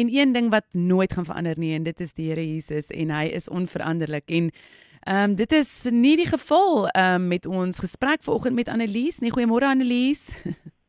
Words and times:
En 0.00 0.08
een 0.16 0.32
ding 0.32 0.48
wat 0.48 0.64
nooit 0.72 1.12
gaan 1.12 1.28
verander 1.28 1.60
nie 1.60 1.76
en 1.76 1.84
dit 1.84 2.00
is 2.00 2.16
die 2.16 2.32
Here 2.32 2.48
Jesus 2.54 2.88
en 2.88 3.12
hy 3.12 3.28
is 3.36 3.52
onveranderlik 3.52 4.24
en 4.32 4.48
ehm 5.04 5.30
um, 5.30 5.36
dit 5.36 5.52
is 5.52 5.92
nie 5.92 6.16
die 6.24 6.30
geval 6.32 6.88
ehm 6.88 7.20
um, 7.20 7.28
met 7.36 7.44
ons 7.46 7.84
gesprek 7.84 8.24
vanoggend 8.24 8.56
met 8.56 8.72
Annelies 8.72 9.20
nie. 9.20 9.28
Goeiemôre 9.28 9.68
Annelies. 9.68 10.32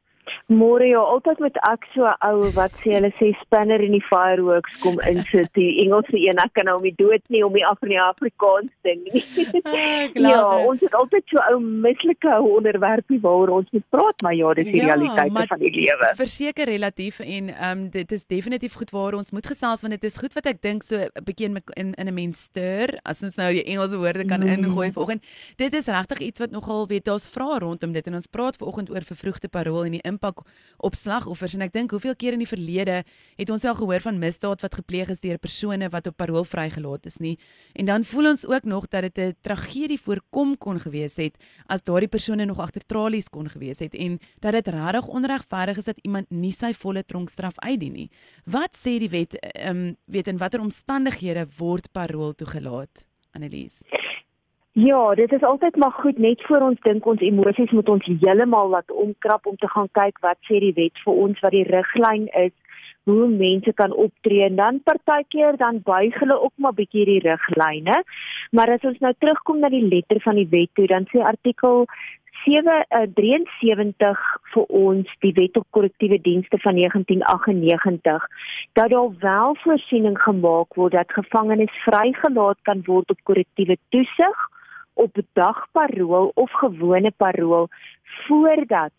Môre 0.48 0.88
ja, 0.88 1.00
altyd 1.00 1.39
met 1.39 1.58
ek 1.70 1.86
so 1.94 2.04
ou 2.28 2.52
wat 2.55 2.71
sê 2.84 2.94
hulle 2.98 3.12
sê 3.20 3.32
spanner 3.41 3.82
in 3.82 3.91
die 3.91 4.04
fireworks 4.10 4.73
kom 4.82 4.99
insit. 5.08 5.49
Die 5.54 5.82
Engelse 5.86 6.18
een 6.18 6.38
ek 6.40 6.54
kan 6.54 6.66
nou 6.66 6.77
om 6.77 6.84
die 6.84 6.95
dood 6.98 7.22
nie 7.30 7.44
om 7.45 7.54
die 7.54 7.66
af 7.66 7.77
in 7.82 7.90
die 7.90 8.02
Afrikaans 8.02 8.72
ding 8.84 9.04
nie. 9.13 9.23
Ah, 9.72 10.09
ja, 10.16 10.58
ons 10.68 10.80
het 10.82 10.94
altyd 10.94 11.23
so 11.27 11.38
ou 11.52 11.59
mislike 11.59 12.27
onderwerpie 12.41 13.20
waaroor 13.22 13.49
ons 13.62 13.70
moet 13.72 13.85
praat, 13.90 14.22
maar 14.22 14.34
ja, 14.35 14.54
dis 14.54 14.66
die 14.72 14.82
Ja, 14.82 14.96
realiteite 14.96 15.48
van 15.48 15.59
die 15.59 15.72
lewe. 15.72 16.09
Verseker 16.16 16.66
relatief 16.66 17.20
en 17.20 17.49
ehm 17.49 17.71
um, 17.71 17.90
dit 17.90 18.12
is 18.12 18.26
definitief 18.26 18.73
goed 18.73 18.90
waar 18.91 19.13
ons 19.13 19.32
moet 19.32 19.46
gesels 19.48 19.82
want 19.82 19.94
dit 19.94 20.04
is 20.04 20.18
goed 20.18 20.34
wat 20.34 20.46
ek 20.46 20.62
dink 20.62 20.84
so 20.84 20.96
'n 20.98 21.23
bietjie 21.23 21.46
in 21.49 21.62
in 21.76 21.94
in 21.94 22.08
'n 22.08 22.13
mens 22.13 22.44
stir 22.49 22.99
as 23.05 23.21
ons 23.23 23.35
nou 23.38 23.52
die 23.54 23.63
Engelse 23.63 23.98
woorde 23.98 24.26
kan 24.26 24.40
Mm. 24.41 24.63
ingooi 24.63 24.91
vanoggend. 24.91 25.23
Dit 25.58 25.73
is 25.73 25.85
regtig 25.88 26.20
iets 26.20 26.40
wat 26.40 26.52
nogal 26.52 26.88
weet 26.88 27.05
daar's 27.05 27.30
vrae 27.30 27.60
rondom 27.60 27.91
dit 27.91 28.08
en 28.08 28.13
ons 28.13 28.27
praat 28.27 28.55
vanoggend 28.58 28.90
oor 28.90 29.02
vervroegde 29.04 29.48
parol 29.48 29.85
en 29.85 29.91
die 29.91 30.02
impak 30.04 30.41
op 30.81 30.95
slagoffers 30.95 31.54
en 31.54 31.62
ek 31.62 31.73
dink 31.73 31.91
hoeveel 31.94 32.16
keer 32.16 32.34
in 32.34 32.41
die 32.41 32.49
verlede 32.49 33.02
het 33.38 33.49
ons 33.54 33.66
al 33.66 33.76
gehoor 33.77 34.02
van 34.02 34.20
misdaad 34.20 34.63
wat 34.66 34.76
gepleeg 34.80 35.12
is 35.13 35.22
deur 35.22 35.38
persone 35.38 35.90
wat 35.94 36.08
op 36.08 36.18
parol 36.18 36.45
vrygelaat 36.48 37.05
is 37.05 37.18
nie. 37.18 37.38
En 37.74 37.85
dan 37.85 38.04
voel 38.04 38.32
ons 38.34 38.46
ook 38.48 38.63
nog 38.63 38.88
dat 38.88 39.02
dit 39.02 39.18
'n 39.18 39.35
tragedie 39.41 39.99
voorkom 39.99 40.57
kon 40.57 40.80
gewees 40.80 41.15
het 41.18 41.38
as 41.68 41.84
daardie 41.84 42.10
persone 42.10 42.46
nog 42.46 42.60
agter 42.60 42.85
tralies 42.85 43.30
kon 43.30 43.49
gewees 43.49 43.80
het 43.80 43.96
en 43.96 44.20
dat 44.40 44.54
dit 44.54 44.68
regtig 44.68 45.07
onregverdig 45.07 45.77
is 45.77 45.85
dat 45.85 45.99
iemand 46.02 46.30
nie 46.30 46.54
sy 46.54 46.74
volle 46.74 47.04
tronkstraf 47.04 47.60
uitdien 47.60 47.93
nie. 47.93 48.10
Wat 48.46 48.76
sê 48.76 48.99
die 48.99 49.10
wet 49.10 49.34
ehm 49.40 49.77
um, 49.77 49.96
weet 50.05 50.27
in 50.27 50.37
watter 50.37 50.60
omstandighede 50.60 51.48
word 51.58 51.91
parol 51.91 52.34
toegelaat? 52.34 53.05
Annelies. 53.32 53.82
Ja, 54.74 55.16
dit 55.16 55.32
is 55.32 55.41
altyd 55.44 55.76
maar 55.76 55.91
goed 55.91 56.18
net 56.18 56.44
voor 56.46 56.62
ons 56.62 56.80
dink 56.82 57.05
ons 57.05 57.20
emosies 57.20 57.72
moet 57.76 57.90
ons 57.90 58.05
heeltemal 58.05 58.70
laat 58.70 58.91
omkrap 58.91 59.46
om 59.46 59.55
te 59.60 59.68
gaan 59.68 59.90
kyk 59.91 60.20
wat 60.24 60.38
sê 60.48 60.62
die 60.64 60.72
wet 60.77 61.02
vir 61.04 61.18
ons 61.24 61.40
wat 61.44 61.52
die 61.52 61.66
riglyn 61.68 62.30
is 62.40 62.54
hoe 63.10 63.27
mense 63.27 63.74
kan 63.74 63.92
optree 63.92 64.46
en 64.46 64.56
dan 64.56 64.80
partykeer 64.88 65.58
dan 65.59 65.81
buig 65.84 66.16
hulle 66.19 66.38
ook 66.40 66.53
maar 66.56 66.78
bietjie 66.78 67.03
die 67.06 67.19
riglyne. 67.25 67.97
Maar 68.52 68.72
as 68.78 68.88
ons 68.88 69.02
nou 69.03 69.12
terugkom 69.19 69.59
na 69.59 69.69
die 69.74 69.84
letter 69.84 70.22
van 70.24 70.40
die 70.40 70.47
wet 70.52 70.72
toe, 70.80 70.88
dan 70.88 71.08
sê 71.12 71.19
artikel 71.19 71.84
773 72.46 74.24
vir 74.53 74.72
ons 74.86 75.12
die 75.25 75.34
wet 75.42 75.59
op 75.59 75.68
korrektiewe 75.75 76.22
dienste 76.22 76.62
van 76.64 76.80
1998 76.80 78.25
dat 78.80 78.90
daar 78.96 79.12
wel 79.19 79.59
voorsiening 79.66 80.18
gemaak 80.22 80.80
word 80.80 80.96
dat 80.96 81.12
gevangenes 81.19 81.75
vrygelaat 81.84 82.58
kan 82.62 82.88
word 82.88 83.12
op 83.12 83.19
korrektiewe 83.28 83.78
toesig 83.90 84.47
op 84.94 85.17
dagparool 85.34 86.31
of 86.35 86.51
gewone 86.51 87.11
parool 87.17 87.67
voordat 88.28 88.91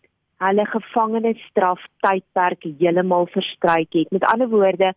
hulle 0.43 0.65
gevangenisstraf 0.65 1.85
tydperk 2.03 2.65
heeltemal 2.79 3.27
verstryk 3.31 3.93
het. 3.93 4.11
Met 4.11 4.25
ander 4.27 4.49
woorde, 4.49 4.93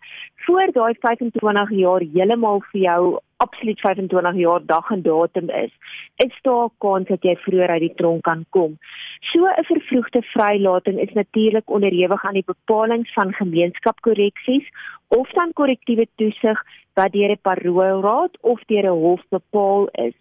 voor 0.46 0.72
daai 0.72 0.94
25 1.00 1.70
jaar 1.70 2.00
heeltemal 2.00 2.62
vir 2.70 2.80
jou 2.80 3.02
absoluut 3.36 3.80
25 3.80 4.34
jaar 4.34 4.66
dag 4.66 4.90
en 4.90 5.02
datum 5.02 5.50
is, 5.50 5.72
is 6.16 6.38
daar 6.42 6.64
'n 6.64 6.78
kans 6.78 7.08
dat 7.08 7.22
jy 7.22 7.36
vroeër 7.36 7.68
uit 7.68 7.80
die 7.80 7.94
tronk 7.94 8.22
kan 8.22 8.44
kom. 8.50 8.78
So 9.20 9.38
'n 9.46 9.64
vervroegde 9.64 10.22
vrylating 10.22 11.00
is 11.00 11.12
natuurlik 11.12 11.70
onderhewig 11.70 12.24
aan 12.24 12.38
die 12.40 12.50
bepalinge 12.54 13.10
van 13.12 13.32
gemeenskapkorreksies 13.32 14.66
of 15.08 15.30
dan 15.30 15.52
korrektiewe 15.52 16.06
toesig 16.16 16.62
wat 16.94 17.12
deur 17.12 17.30
'n 17.30 17.44
paroolraad 17.48 18.32
of 18.40 18.60
deur 18.64 18.84
'n 18.84 19.00
hof 19.04 19.22
bepaal 19.28 19.88
is. 19.92 20.14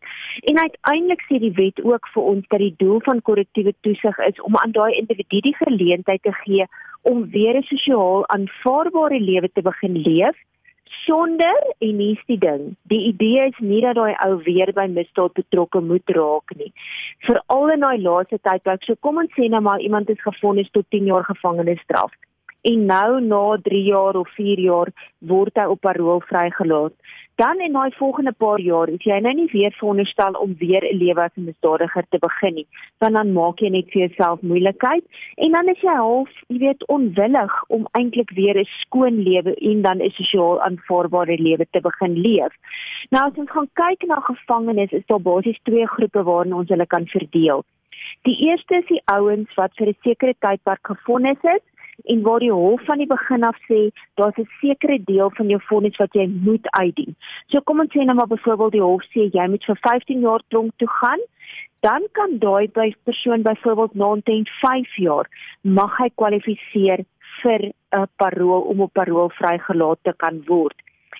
En 0.49 0.59
uiteindelik 0.59 1.21
sê 1.21 1.39
die 1.39 1.57
wet 1.63 1.83
ook 1.83 2.07
vir 2.13 2.23
ons 2.23 2.47
dat 2.47 2.59
die 2.59 2.75
doel 2.77 2.99
van 2.99 3.21
korrektiewe 3.21 3.73
toesig 3.81 4.17
is 4.17 4.41
om 4.41 4.57
aan 4.57 4.71
daai 4.71 4.93
individu 4.93 5.39
die 5.39 5.55
geleentheid 5.55 6.21
te 6.21 6.33
gee 6.33 6.65
om 7.01 7.29
weer 7.29 7.55
'n 7.57 7.63
sosiaal 7.63 8.27
aanvaarbare 8.27 9.19
lewe 9.19 9.49
te 9.53 9.61
begin 9.61 9.97
leef 9.97 10.37
sonder 11.03 11.57
en 11.79 11.99
hier's 11.99 12.23
die 12.31 12.39
ding. 12.39 12.75
Die 12.91 13.01
idee 13.11 13.47
is 13.49 13.57
nie 13.59 13.81
dat 13.83 13.97
daai 13.99 14.15
ou 14.25 14.37
weer 14.47 14.71
by 14.73 14.87
misdaad 14.91 15.35
betrokke 15.37 15.81
moet 15.81 16.15
raak 16.17 16.55
nie. 16.59 16.71
Veral 17.27 17.73
in 17.75 17.83
daai 17.85 17.97
laaste 18.01 18.39
tydperk. 18.41 18.85
So 18.87 18.95
kom 19.01 19.19
ons 19.23 19.33
sê 19.37 19.49
nou 19.49 19.61
maar 19.65 19.83
iemand 19.83 20.09
is 20.09 20.21
gevonnis 20.23 20.71
tot 20.71 20.87
10 20.89 21.11
jaar 21.11 21.27
gevangenisstraf 21.27 22.13
en 22.65 22.85
nou 22.89 23.21
na 23.21 23.43
3 23.61 23.83
jaar 23.85 24.17
of 24.17 24.29
4 24.37 24.59
jaar 24.59 24.89
word 25.31 25.57
hy 25.59 25.67
op 25.69 25.81
parol 25.85 26.21
vrygelaat. 26.29 26.93
Dan 27.35 27.59
in 27.59 27.73
daai 27.73 27.91
volgende 27.91 28.31
paar 28.31 28.59
jaar 28.59 28.87
is 28.89 29.03
jy 29.03 29.15
nou 29.19 29.33
nie 29.35 29.49
weer 29.51 29.73
veronderstel 29.75 30.37
om 30.39 30.53
weer 30.59 30.83
'n 30.87 30.97
lewe 30.97 31.21
as 31.21 31.35
'n 31.35 31.43
misdadiger 31.43 32.05
te 32.09 32.19
begin 32.19 32.53
nie, 32.53 32.67
want 32.99 33.13
dan 33.13 33.33
maak 33.33 33.59
jy 33.59 33.69
net 33.69 33.91
vir 33.91 34.01
jouself 34.07 34.41
moeilikheid 34.41 35.03
en 35.35 35.51
dan 35.51 35.67
is 35.67 35.81
jy 35.81 35.95
half, 35.95 36.31
jy 36.47 36.57
weet, 36.59 36.87
onwillig 36.87 37.53
om 37.67 37.87
eintlik 37.91 38.31
weer 38.31 38.55
'n 38.59 38.65
skoon 38.79 39.19
lewe 39.23 39.55
en 39.55 39.81
dan 39.81 40.01
'n 40.01 40.09
sosiaal 40.09 40.61
aanvaarbare 40.61 41.37
lewe 41.37 41.67
te 41.71 41.81
begin 41.81 42.13
leef. 42.13 42.53
Nou 43.09 43.27
as 43.27 43.37
ons 43.37 43.51
gaan 43.51 43.69
kyk 43.73 44.07
na 44.07 44.19
gevangenes, 44.19 44.91
is 44.91 45.05
daar 45.05 45.21
basies 45.21 45.59
twee 45.63 45.87
groepe 45.87 46.23
waarin 46.23 46.53
ons 46.53 46.69
hulle 46.69 46.85
kan 46.85 47.05
verdeel. 47.07 47.63
Die 48.21 48.47
eerste 48.47 48.75
is 48.75 48.87
die 48.87 49.01
ouens 49.05 49.53
wat 49.55 49.71
vir 49.75 49.87
'n 49.87 49.97
sekere 50.03 50.35
tydperk 50.39 50.87
gevonnis 50.87 51.41
is 51.43 51.63
en 52.03 52.21
waar 52.21 52.39
die 52.39 52.51
hof 52.51 52.81
van 52.85 52.97
die 52.97 53.07
begin 53.07 53.43
af 53.43 53.57
sê 53.69 53.89
daar's 54.15 54.37
'n 54.37 54.49
sekere 54.61 54.99
deel 55.03 55.29
van 55.37 55.47
jou 55.47 55.61
vonnis 55.69 55.97
wat 55.97 56.13
jy 56.13 56.27
moet 56.27 56.67
uitdien. 56.69 57.15
So 57.47 57.61
kom 57.61 57.79
ons 57.79 57.93
sê 57.93 58.05
nou 58.05 58.15
maar 58.15 58.27
byvoorbeeld 58.27 58.71
die 58.71 58.81
hof 58.81 59.03
sê 59.03 59.29
jy 59.31 59.47
moet 59.47 59.65
vir 59.65 59.77
15 59.81 60.19
jaar 60.19 60.41
tronk 60.47 60.71
toe 60.77 60.89
gaan, 60.89 61.19
dan 61.79 62.01
kan 62.11 62.39
daai 62.39 62.67
by 62.67 62.93
persoon 63.03 63.41
byvoorbeeld 63.41 63.93
na 63.95 64.05
omtrent 64.05 64.49
5 64.49 64.95
jaar 64.95 65.27
mag 65.61 65.97
hy 65.97 66.09
kwalifiseer 66.15 67.05
vir 67.41 67.61
'n 67.91 68.07
parol 68.15 68.61
om 68.61 68.81
op 68.81 68.93
parol 68.93 69.29
vrygelaat 69.29 69.99
te 70.01 70.13
kan 70.17 70.43
word. 70.45 70.75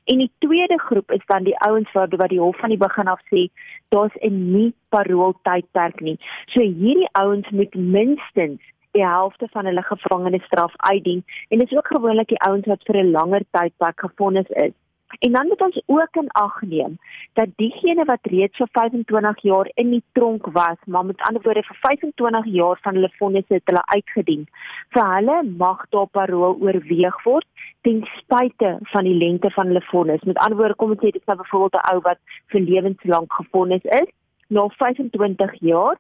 En 0.06 0.18
die 0.18 0.32
tweede 0.40 0.78
groep 0.80 1.12
is 1.12 1.26
dan 1.26 1.44
die 1.44 1.58
ouens 1.66 1.92
wat 1.92 2.14
wat 2.14 2.30
die 2.30 2.40
hof 2.40 2.58
van 2.58 2.70
die 2.70 2.78
begin 2.78 3.08
af 3.08 3.22
sê 3.32 3.48
daar's 3.90 4.16
'n 4.22 4.52
nie 4.54 4.74
parol 4.90 5.34
tydperk 5.44 6.00
nie. 6.02 6.18
So 6.54 6.60
hierdie 6.62 7.10
ouens 7.12 7.50
moet 7.50 7.76
minstens 7.76 8.62
die 8.96 9.06
helfte 9.06 9.48
van 9.52 9.68
hulle 9.70 9.84
gevangenisstraf 9.84 10.74
uitdien 10.78 11.24
en 11.50 11.60
dit 11.60 11.72
is 11.72 11.78
ook 11.78 11.94
gewoonlik 11.98 12.32
die 12.32 12.42
ouens 12.48 12.66
wat 12.72 12.88
vir 12.88 13.04
'n 13.04 13.12
langer 13.12 13.44
tydperk 13.52 14.00
gevonnis 14.08 14.50
is. 14.68 14.74
En 15.20 15.32
dan 15.32 15.48
moet 15.48 15.62
ons 15.62 15.82
ook 15.86 16.16
in 16.16 16.30
ag 16.32 16.62
neem 16.62 16.98
dat 17.34 17.48
diegene 17.56 18.06
wat 18.06 18.20
reeds 18.22 18.58
vir 18.58 18.68
25 18.72 19.42
jaar 19.42 19.70
in 19.74 19.90
die 19.90 20.04
tronk 20.12 20.46
was, 20.46 20.78
maar 20.86 21.06
met 21.06 21.22
ander 21.22 21.42
woorde 21.42 21.64
vir 21.64 21.78
25 21.82 22.46
jaar 22.46 22.80
van 22.82 22.94
hulle 22.94 23.12
vonnisse 23.18 23.54
het 23.54 23.66
hulle 23.66 23.86
uitgedien, 23.86 24.48
vir 24.90 25.06
hulle 25.16 25.38
mag 25.58 25.86
daar 25.90 26.08
parol 26.08 26.58
oorweeg 26.60 27.24
word 27.24 27.48
ten 27.82 28.08
spyte 28.18 28.78
van 28.82 29.04
die 29.04 29.18
lengte 29.18 29.52
van 29.52 29.68
hulle 29.68 29.86
vonnis. 29.92 30.24
Met 30.24 30.38
ander 30.38 30.58
woorde, 30.58 30.76
kom 30.76 30.96
ons 30.96 31.00
sê 31.00 31.12
dit 31.12 31.22
is 31.22 31.28
nou 31.28 31.38
byvoorbeeld 31.38 31.82
'n 31.82 31.94
ou 31.94 32.00
wat 32.02 32.20
vir 32.52 32.62
lewenslank 32.62 33.34
gevonnis 33.34 33.84
is, 33.84 34.10
na 34.48 34.68
25 34.68 35.54
jaar 35.60 35.96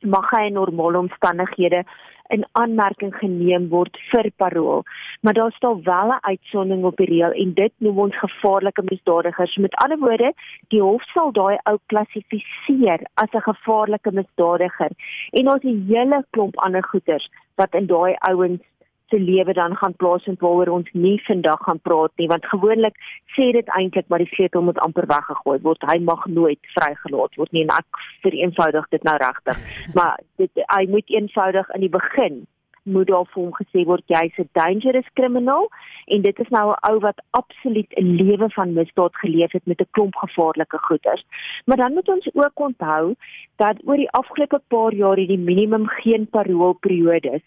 mag 0.00 0.30
hy 0.30 0.46
in 0.46 0.56
normale 0.56 0.98
omstandighede 0.98 1.84
in 2.30 2.46
aanmerking 2.52 3.12
geneem 3.18 3.68
word 3.68 3.98
vir 4.10 4.30
parol. 4.36 4.84
Maar 5.20 5.34
daar 5.38 5.52
staan 5.52 5.82
wel 5.82 6.08
'n 6.14 6.24
uitsondering 6.32 6.84
op 6.84 6.96
die 6.96 7.06
reël 7.06 7.32
en 7.32 7.54
dit 7.54 7.72
noem 7.78 7.98
ons 7.98 8.18
gevaarlike 8.18 8.82
misdadigers. 8.84 9.56
Met 9.56 9.74
ander 9.74 9.98
woorde, 9.98 10.32
die 10.68 10.82
hof 10.82 11.02
sal 11.02 11.32
daai 11.32 11.58
ou 11.62 11.78
klassifiseer 11.86 13.00
as 13.14 13.32
'n 13.32 13.48
gevaarlike 13.50 14.12
misdadiger. 14.12 14.90
En 15.30 15.50
ons 15.52 15.62
'n 15.62 15.84
hele 15.88 16.24
klomp 16.30 16.56
ander 16.56 16.84
goeters 16.84 17.30
wat 17.54 17.74
in 17.74 17.86
daai 17.86 18.14
ouens 18.18 18.62
se 19.10 19.18
lewe 19.18 19.52
dan 19.52 19.76
gaan 19.76 19.96
plaasvind 20.02 20.40
waaroor 20.40 20.72
ons 20.78 20.92
nie 20.92 21.16
vandag 21.26 21.64
gaan 21.66 21.80
praat 21.88 22.12
nie 22.22 22.28
want 22.32 22.46
gewoonlik 22.52 22.96
sê 23.36 23.50
dit 23.56 23.74
eintlik 23.78 24.08
maar 24.08 24.24
die 24.24 24.34
sleutel 24.34 24.62
moet 24.68 24.78
amper 24.86 25.08
weggegooi 25.10 25.58
word 25.66 25.90
hy 25.92 25.98
mag 26.12 26.26
nooit 26.26 26.72
vrygelaat 26.76 27.36
word 27.42 27.52
nie 27.52 27.66
en 27.66 27.74
ek 27.80 28.00
vereenvoudig 28.26 28.88
dit 28.96 29.10
nou 29.10 29.18
regtig 29.24 29.66
maar 29.98 30.16
dit 30.42 30.64
hy 30.76 30.86
moet 30.94 31.14
eenvoudig 31.18 31.76
in 31.76 31.86
die 31.86 31.94
begin 31.98 32.42
moet 32.82 33.06
daar 33.06 33.26
vir 33.32 33.42
hom 33.42 33.52
gesê 33.56 33.84
word 33.90 34.04
jy's 34.12 34.38
'n 34.38 34.48
dangerous 34.58 35.08
criminal 35.18 35.68
en 36.06 36.22
dit 36.22 36.38
is 36.40 36.48
nou 36.48 36.66
'n 36.70 36.80
ou 36.90 36.98
wat 37.00 37.18
absoluut 37.30 37.92
'n 37.96 38.16
lewe 38.22 38.48
van 38.50 38.72
misdaad 38.72 39.14
geleef 39.16 39.52
het 39.52 39.66
met 39.66 39.80
'n 39.80 39.90
klomp 39.90 40.14
gevaarlike 40.16 40.78
goeders. 40.78 41.24
Maar 41.66 41.76
dan 41.76 41.92
moet 41.92 42.08
ons 42.08 42.28
ook 42.34 42.58
onthou 42.68 43.14
dat 43.56 43.76
oor 43.84 43.96
die 43.96 44.10
afgelope 44.10 44.60
paar 44.68 44.94
jaar 44.94 45.16
het 45.16 45.28
die 45.28 45.38
minimum 45.38 45.86
geen 45.86 46.28
paroolperiodes 46.28 47.42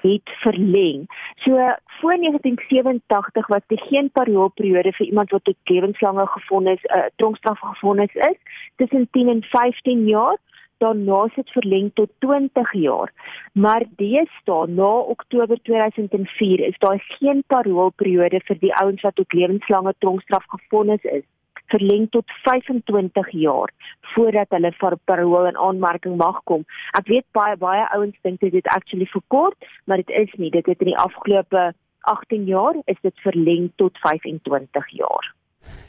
het 0.00 0.30
verleng. 0.44 1.04
So 1.36 1.50
voor 1.86 2.16
1987 2.16 3.46
was 3.46 3.60
daar 3.66 3.86
geen 3.86 4.10
paroolperiode 4.10 4.92
vir 4.92 5.06
iemand 5.06 5.30
wat 5.30 5.44
tot 5.44 5.56
lewenslange 5.64 6.26
gefonnis 6.26 6.82
'n 6.82 6.98
uh, 6.98 7.04
tronkstraf 7.16 7.58
gefonnis 7.58 8.14
is 8.14 8.38
tussen 8.76 9.08
10 9.10 9.28
en 9.28 9.42
15 9.42 10.06
jaar 10.06 10.36
daarna 10.78 11.24
is 11.24 11.34
dit 11.34 11.50
verleng 11.50 11.90
tot 11.94 12.10
20 12.18 12.72
jaar. 12.72 13.12
Maar 13.52 13.84
deesdae 13.96 14.66
na 14.66 14.92
Oktober 15.14 15.58
2004 15.62 16.60
is 16.60 16.78
daar 16.78 17.04
geen 17.18 17.44
paroolperiode 17.46 18.40
vir 18.44 18.58
die 18.58 18.74
ouens 18.74 19.02
wat 19.02 19.14
tot 19.14 19.32
lewenslange 19.32 19.94
tronkstraf 19.98 20.44
gefonnis 20.48 21.02
is 21.02 21.24
verleng 21.72 22.08
tot 22.10 22.24
25 22.44 23.30
jaar 23.30 23.72
voordat 24.14 24.50
hulle 24.50 24.72
vir 24.80 24.96
parool 25.04 25.46
en 25.46 25.56
aanmerking 25.56 26.16
mag 26.16 26.40
kom. 26.44 26.64
Ek 26.98 27.06
weet 27.08 27.26
baie 27.32 27.56
baie 27.56 27.86
ouens 27.96 28.16
dink 28.22 28.40
dit 28.40 28.54
is 28.54 28.72
actually 28.74 29.06
verkort, 29.12 29.56
maar 29.86 30.02
dit 30.02 30.10
is 30.10 30.32
nie. 30.38 30.50
Dit 30.50 30.66
het 30.66 30.80
in 30.80 30.92
die 30.92 30.98
afgelope 30.98 31.72
18 32.10 32.44
jaar 32.44 32.74
is 32.84 32.98
dit 33.02 33.14
verleng 33.22 33.70
tot 33.76 33.98
25 34.02 34.90
jaar. 34.98 35.32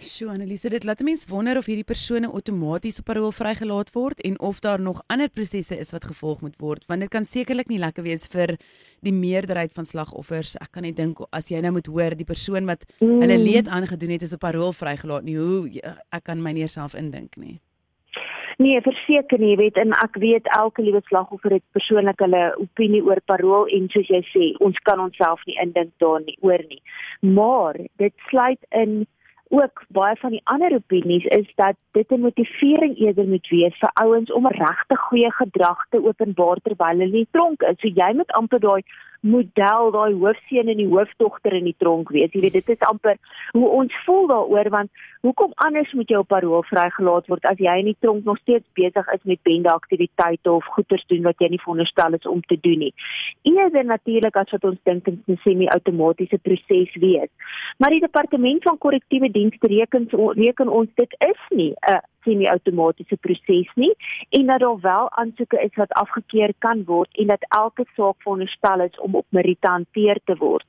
Sjoe, 0.03 0.29
Annelise, 0.33 0.69
dit 0.69 0.83
laat 0.83 0.99
mense 1.05 1.29
wonder 1.29 1.57
of 1.57 1.67
hierdie 1.69 1.87
persone 1.87 2.27
outomaties 2.27 2.99
op 2.99 3.07
parool 3.07 3.31
vrygelaat 3.31 3.91
word 3.95 4.21
en 4.27 4.35
of 4.39 4.59
daar 4.59 4.81
nog 4.81 5.01
ander 5.07 5.29
prosesse 5.29 5.77
is 5.79 5.93
wat 5.95 6.05
gevolg 6.11 6.41
moet 6.43 6.57
word, 6.59 6.83
want 6.91 7.05
dit 7.05 7.11
kan 7.11 7.25
sekerlik 7.25 7.71
nie 7.71 7.79
lekker 7.79 8.03
wees 8.03 8.27
vir 8.27 8.57
die 9.03 9.15
meerderheid 9.15 9.73
van 9.75 9.85
slagoffers. 9.85 10.55
Ek 10.61 10.71
kan 10.75 10.87
net 10.87 10.97
dink 10.97 11.19
as 11.31 11.51
jy 11.51 11.61
nou 11.63 11.73
moet 11.77 11.89
hoor 11.91 12.15
die 12.17 12.27
persoon 12.27 12.69
wat 12.69 12.85
mm. 12.99 13.19
hulle 13.23 13.37
leed 13.41 13.69
aangedoen 13.69 14.15
het 14.15 14.25
is 14.27 14.33
op 14.35 14.43
parool 14.45 14.73
vrygelaat 14.73 15.27
nie. 15.27 15.37
Hoe 15.37 15.67
ja, 15.71 15.97
ek 16.15 16.27
kan 16.31 16.41
my 16.43 16.55
nie 16.55 16.67
self 16.71 16.95
indink 16.97 17.37
nie. 17.37 17.59
Nee, 18.61 18.81
verseker 18.85 19.41
nie, 19.41 19.55
weet 19.57 19.77
en 19.81 19.95
ek 19.97 20.19
weet 20.21 20.45
elke 20.55 20.83
liewe 20.85 21.01
slagoffer 21.07 21.55
het 21.57 21.63
persoonlik 21.73 22.19
hulle 22.21 22.43
opinie 22.61 23.01
oor 23.01 23.19
parool 23.25 23.65
en 23.73 23.87
soos 23.89 24.11
jy 24.11 24.21
sê, 24.29 24.51
ons 24.61 24.77
kan 24.85 25.01
onsself 25.01 25.41
nie 25.49 25.57
indink 25.63 25.89
daarin 26.03 26.27
nie 26.29 26.37
oor 26.45 26.61
nie. 26.69 26.81
Maar 27.25 27.79
dit 28.01 28.13
sluit 28.29 28.61
in 28.69 29.03
ook 29.53 29.83
baie 29.87 30.15
van 30.15 30.33
die 30.33 30.41
ander 30.43 30.73
opinies 30.73 31.25
is 31.25 31.51
dat 31.55 31.75
dit 31.91 32.11
'n 32.11 32.19
motivering 32.19 32.97
eerder 32.97 33.27
moet 33.27 33.47
wees 33.49 33.77
vir 33.77 33.91
ouens 33.93 34.31
om 34.31 34.47
regtig 34.47 34.99
goeie 34.99 35.31
gedrag 35.31 35.85
te 35.89 36.03
openbaar 36.03 36.57
terwyl 36.63 36.87
hulle 36.87 37.03
in 37.03 37.11
die 37.11 37.27
tronk 37.31 37.61
is. 37.61 37.79
So 37.79 37.87
jy 37.87 38.13
moet 38.13 38.31
amper 38.31 38.59
daai 38.59 38.83
model 39.23 39.91
daai 39.95 40.13
hoofseun 40.19 40.69
en 40.71 40.79
die 40.79 40.89
hoofdogter 40.91 41.55
in 41.55 41.69
die 41.69 41.75
tronk 41.79 42.11
wees. 42.15 42.31
Jy 42.35 42.41
weet 42.45 42.57
dit 42.59 42.73
is 42.75 42.87
amper 42.87 43.17
hoe 43.55 43.69
ons 43.79 43.95
voel 44.05 44.27
daaroor 44.31 44.69
want 44.73 45.03
hoekom 45.23 45.53
anders 45.65 45.91
moet 45.95 46.11
jy 46.11 46.19
op 46.19 46.27
parol 46.33 46.65
vrygelaat 46.67 47.29
word 47.31 47.47
as 47.47 47.61
jy 47.63 47.77
in 47.79 47.91
die 47.91 47.97
tronk 48.03 48.27
nog 48.27 48.39
steeds 48.43 48.67
besig 48.79 49.11
is 49.15 49.23
met 49.31 49.43
bende 49.47 49.71
aktiwiteite 49.71 50.51
of 50.51 50.67
goeders 50.75 51.05
doen 51.07 51.23
wat 51.29 51.39
jy 51.39 51.53
nie 51.53 51.61
veronderstel 51.63 52.19
is 52.19 52.27
om 52.27 52.41
te 52.51 52.59
doen 52.59 52.83
nie. 52.87 52.93
Eerder 53.47 53.85
natuurlik 53.87 54.35
as 54.39 54.51
wat 54.55 54.67
ons 54.71 54.81
dink 54.83 55.05
dit 55.05 55.19
'n 55.27 55.39
semi-outomatiese 55.43 56.39
proses 56.43 56.95
wees. 56.99 57.31
Maar 57.77 57.95
die 57.95 58.03
departement 58.03 58.63
van 58.63 58.77
korrektiewe 58.77 59.31
dienste 59.31 59.67
reken 59.67 60.07
reken 60.35 60.69
ons 60.69 60.89
dit 60.95 61.15
is 61.19 61.41
nie 61.49 61.73
'n 61.87 62.01
semi-outomatiese 62.23 63.17
proses 63.21 63.71
nie 63.75 63.93
en 64.29 64.45
dat 64.45 64.59
daar 64.59 64.79
wel 64.79 65.11
aansoeke 65.11 65.61
is 65.61 65.75
wat 65.75 65.91
afgekeur 65.91 66.53
kan 66.57 66.83
word 66.85 67.17
en 67.17 67.27
dat 67.27 67.45
elke 67.49 67.85
saak 67.95 68.15
veronderstel 68.17 68.81
is 68.81 68.99
om 68.99 69.15
op 69.15 69.25
meriete 69.29 69.67
hanteer 69.67 70.19
te 70.23 70.35
word. 70.37 70.65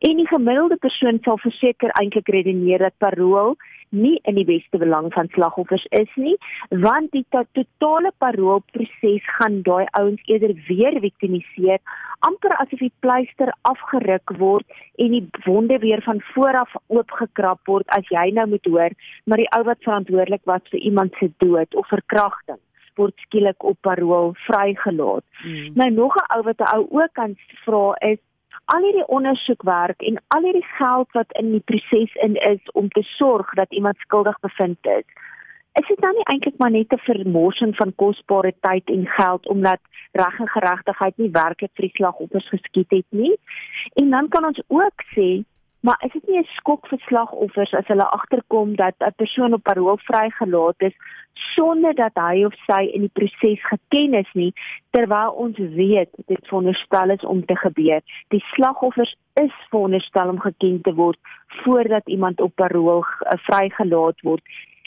En 0.00 0.16
die 0.16 0.28
gemiddelde 0.28 0.76
persoon 0.80 1.18
sal 1.24 1.36
verseker 1.42 1.92
eintlik 2.00 2.28
redeneer 2.32 2.80
dat 2.86 2.94
parol 3.04 3.56
nie 3.90 4.14
in 4.30 4.38
die 4.38 4.46
beste 4.48 4.78
belang 4.78 5.10
van 5.12 5.28
slagoffers 5.34 5.84
is 5.98 6.12
nie, 6.16 6.36
want 6.84 7.10
die 7.12 7.24
totale 7.34 8.12
paroolproses 8.22 9.26
gaan 9.36 9.58
daai 9.66 9.84
ouens 9.98 10.22
eerder 10.30 10.54
weer 10.68 10.96
viktimiseer, 11.04 11.82
amper 12.24 12.54
asof 12.62 12.80
die 12.80 12.92
pleister 13.04 13.52
afgeruk 13.68 14.32
word 14.38 14.80
en 14.96 15.12
die 15.18 15.24
wonde 15.44 15.80
weer 15.84 16.00
van 16.06 16.22
voor 16.30 16.62
af 16.62 16.72
oopgekrap 16.86 17.60
word 17.68 17.88
as 17.98 18.08
jy 18.14 18.30
nou 18.38 18.46
moet 18.54 18.72
hoor, 18.72 18.96
maar 19.26 19.42
die 19.42 19.50
ou 19.58 19.62
wat 19.68 19.84
verantwoordelik 19.84 20.46
was 20.48 20.64
vir 20.72 20.80
iemand 20.80 21.20
se 21.20 21.28
dood 21.44 21.76
of 21.76 21.92
verkrachting 21.92 22.62
word 22.98 23.14
skielik 23.24 23.64
op 23.64 23.78
parol 23.86 24.34
vrygelaat. 24.46 25.24
Mm. 25.44 25.70
Nou 25.74 25.90
nog 25.90 26.16
'n 26.16 26.26
ou 26.36 26.42
wat 26.48 26.60
'n 26.60 26.72
ou 26.76 26.86
ook 26.90 27.12
kan 27.12 27.36
vra 27.64 27.94
is 28.12 28.18
al 28.74 28.84
hierdie 28.86 29.06
ondersoekwerk 29.06 30.02
en 30.02 30.20
al 30.34 30.46
hierdie 30.46 30.66
geld 30.76 31.10
wat 31.18 31.32
in 31.40 31.50
die 31.54 31.64
proses 31.70 32.14
in 32.26 32.36
is 32.50 32.72
om 32.72 32.88
te 32.88 33.02
sorg 33.02 33.50
dat 33.58 33.72
iemand 33.72 33.96
skuldig 33.98 34.38
bevind 34.40 34.78
is. 34.86 35.06
Is 35.78 35.86
dit 35.88 36.00
nou 36.02 36.10
nie 36.14 36.26
eintlik 36.32 36.58
maar 36.58 36.70
net 36.70 36.92
'n 36.92 37.02
vermorsing 37.06 37.76
van 37.76 37.94
kosbare 38.02 38.54
tyd 38.60 38.90
en 38.90 39.06
geld 39.06 39.46
omdat 39.46 39.80
reg 40.12 40.38
en 40.38 40.48
geregtigheid 40.48 41.16
nie 41.16 41.30
werklik 41.30 41.70
vir 41.74 41.86
die 41.86 41.96
slagoffers 41.98 42.48
geskied 42.48 42.90
het 42.90 43.06
nie? 43.08 43.34
En 43.94 44.10
dan 44.10 44.28
kan 44.28 44.44
ons 44.44 44.62
ook 44.66 45.02
sê 45.14 45.44
Maar 45.80 46.02
is 46.04 46.12
dit 46.12 46.26
nie 46.28 46.38
'n 46.38 46.48
skok 46.56 46.86
vir 46.86 46.98
slagoffers 46.98 47.72
as 47.74 47.86
hulle 47.86 48.08
agterkom 48.18 48.76
dat 48.76 48.94
'n 48.98 49.14
persoon 49.16 49.52
op 49.52 49.62
parol 49.62 49.96
vrygelaat 49.96 50.74
is 50.78 50.96
sonder 51.32 51.94
dat 51.94 52.14
hy 52.14 52.44
of 52.44 52.54
sy 52.66 52.82
in 52.92 53.00
die 53.00 53.12
proses 53.12 53.62
geken 53.66 54.14
is 54.14 54.30
nie 54.32 54.52
terwyl 54.90 55.30
ons 55.30 55.56
weet 55.58 56.10
dit 56.26 56.48
veronderstel 56.48 57.10
is 57.10 57.24
om 57.24 57.44
te 57.46 57.56
gebeur. 57.56 58.00
Die 58.28 58.44
slagoffers 58.52 59.16
is 59.34 59.54
veronderstel 59.70 60.28
om 60.28 60.40
geken 60.40 60.80
te 60.82 60.94
word 60.94 61.18
voordat 61.46 62.08
iemand 62.08 62.40
op 62.40 62.54
parol 62.54 63.04
uh, 63.04 63.38
vrygelaat 63.48 64.20
word. 64.20 64.42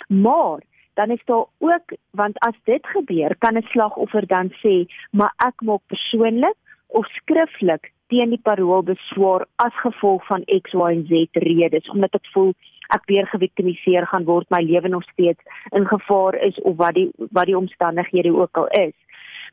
Maar 0.08 0.60
dan 0.94 1.10
is 1.10 1.22
daar 1.26 1.46
ook 1.58 1.94
want 2.12 2.40
as 2.40 2.58
dit 2.64 2.88
gebeur, 2.88 3.36
kan 3.38 3.58
'n 3.58 3.68
slagoffer 3.72 4.28
dan 4.28 4.50
sê, 4.50 4.86
"Maar 5.12 5.34
ek 5.38 5.62
maak 5.62 5.82
persoonlik 5.88 6.56
of 6.88 7.06
skriftelik 7.06 7.93
teen 8.12 8.30
die 8.30 8.42
parol 8.44 8.84
beswaar 8.84 9.46
as 9.56 9.76
gevolg 9.82 10.26
van 10.28 10.44
X 10.62 10.74
Y 10.74 10.90
en 10.92 11.06
Z 11.08 11.44
redes 11.46 11.90
omdat 11.90 12.16
ek 12.20 12.28
voel 12.34 12.54
ek 12.96 13.08
weer 13.10 13.28
geviktimiseer 13.32 14.08
gaan 14.12 14.28
word 14.28 14.50
my 14.54 14.62
lewe 14.64 14.92
nog 14.92 15.06
steeds 15.12 15.40
in 15.72 15.88
gevaar 15.88 16.36
is 16.50 16.60
of 16.62 16.78
wat 16.82 16.98
die 17.00 17.10
wat 17.32 17.50
die 17.50 17.58
omstandighede 17.58 18.34
ook 18.36 18.58
al 18.58 18.68
is. 18.68 18.96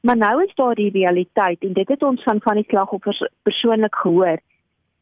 Maar 0.02 0.17
nou 0.17 0.44
is 0.44 0.55
daar 0.55 0.75
die 0.75 0.91
realiteit 0.91 1.61
en 1.61 1.73
dit 1.73 1.88
het 1.88 2.02
ons 2.02 2.23
van 2.23 2.41
van 2.41 2.61
die 2.61 2.69
slagoffers 2.69 3.23
persoonlik 3.43 3.94
gehoor. 3.94 4.38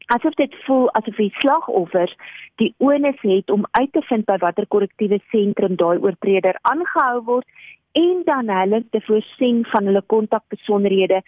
Asof 0.05 0.33
dit 0.33 0.55
voel 0.65 0.89
asof 0.97 1.15
die 1.15 1.33
slagoffers 1.37 2.15
die 2.61 2.73
onus 2.77 3.21
het 3.21 3.49
om 3.49 3.65
uit 3.71 3.91
te 3.93 4.01
vind 4.01 4.25
by 4.25 4.37
watter 4.37 4.67
korrektiewe 4.67 5.19
sentrum 5.31 5.75
daai 5.75 5.97
oortreder 5.97 6.59
aangehou 6.61 7.23
word 7.31 7.47
en 7.91 8.21
dan 8.25 8.49
hulle 8.49 8.83
te 8.89 9.01
voorsien 9.01 9.65
van 9.65 9.85
hulle 9.85 10.01
kontakbesonderhede 10.05 11.21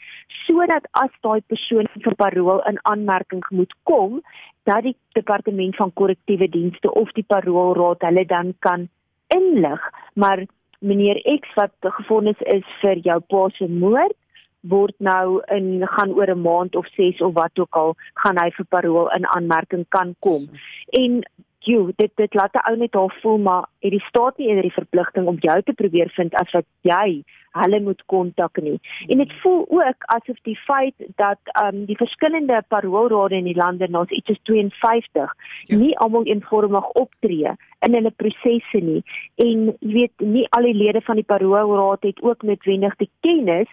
sodat 0.46 0.88
as 0.92 1.12
daai 1.26 1.42
persoon 1.48 1.90
vir 2.06 2.16
parol 2.16 2.62
in 2.70 2.80
aanmerking 2.84 3.44
moet 3.50 3.74
kom 3.84 4.22
dat 4.70 4.84
die 4.84 4.96
departement 5.18 5.76
van 5.76 5.94
korrektiewe 5.94 6.50
dienste 6.50 6.94
of 6.94 7.12
die 7.18 7.26
paroolraad 7.28 8.02
hulle 8.06 8.26
dan 8.26 8.54
kan 8.60 8.90
inlig. 9.28 9.82
Maar 10.14 10.46
meneer 10.80 11.22
X 11.40 11.54
wat 11.56 11.74
gefonnis 11.98 12.42
is 12.54 12.66
vir 12.82 13.02
jou 13.06 13.20
pa 13.20 13.48
se 13.58 13.68
moord 13.68 14.18
word 14.62 14.94
nou 15.02 15.42
in 15.50 15.88
gaan 15.88 16.12
oor 16.14 16.30
'n 16.30 16.42
maand 16.42 16.76
of 16.76 16.88
6 16.96 17.22
of 17.22 17.34
wat 17.34 17.60
ook 17.60 17.76
al 17.76 17.96
gaan 18.14 18.38
hy 18.38 18.50
vir 18.58 18.66
parol 18.66 19.10
in 19.18 19.26
aanmerking 19.28 19.86
kan 19.90 20.16
kom. 20.20 20.50
En 20.90 21.24
jy 21.68 21.94
dit 21.96 22.12
dit 22.16 22.34
laat 22.34 22.54
'n 22.56 22.66
ou 22.70 22.76
net 22.78 22.94
half 22.94 23.14
voel 23.22 23.38
maar 23.38 23.66
het 23.82 23.92
die 23.92 24.08
staat 24.08 24.38
nie 24.38 24.48
eerder 24.48 24.70
die 24.70 24.80
verpligting 24.80 25.28
om 25.28 25.38
jou 25.40 25.62
te 25.62 25.74
probeer 25.74 26.10
vind 26.10 26.34
as 26.34 26.52
wat 26.52 26.66
jy 26.82 27.24
hulle 27.52 27.80
moet 27.80 28.02
kontak 28.06 28.62
nie. 28.62 28.80
En 29.08 29.18
dit 29.18 29.34
voel 29.42 29.66
ook 29.70 30.06
asof 30.16 30.38
die 30.48 30.58
feit 30.58 30.96
dat 31.16 31.40
ehm 31.44 31.76
um, 31.76 31.86
die 31.86 31.98
verskillende 31.98 32.64
paroolrade 32.68 33.36
in 33.36 33.44
die 33.44 33.56
lande 33.56 33.88
nou 33.88 34.06
iets 34.08 34.30
is 34.30 34.40
52 34.44 35.34
ja. 35.66 35.78
nie 35.78 35.98
almal 35.98 36.26
eenvormig 36.26 36.88
optree 36.90 37.54
in 37.80 37.94
hulle 37.94 38.12
prosesse 38.12 38.78
nie 38.78 39.04
en 39.36 39.78
jy 39.80 39.94
weet 39.94 40.20
nie 40.20 40.48
al 40.50 40.64
die 40.64 40.78
lede 40.84 41.02
van 41.02 41.16
die 41.16 41.28
paroolraad 41.34 42.04
het 42.04 42.22
ook 42.22 42.44
noodwendig 42.44 42.96
die 42.96 43.10
kennis 43.20 43.68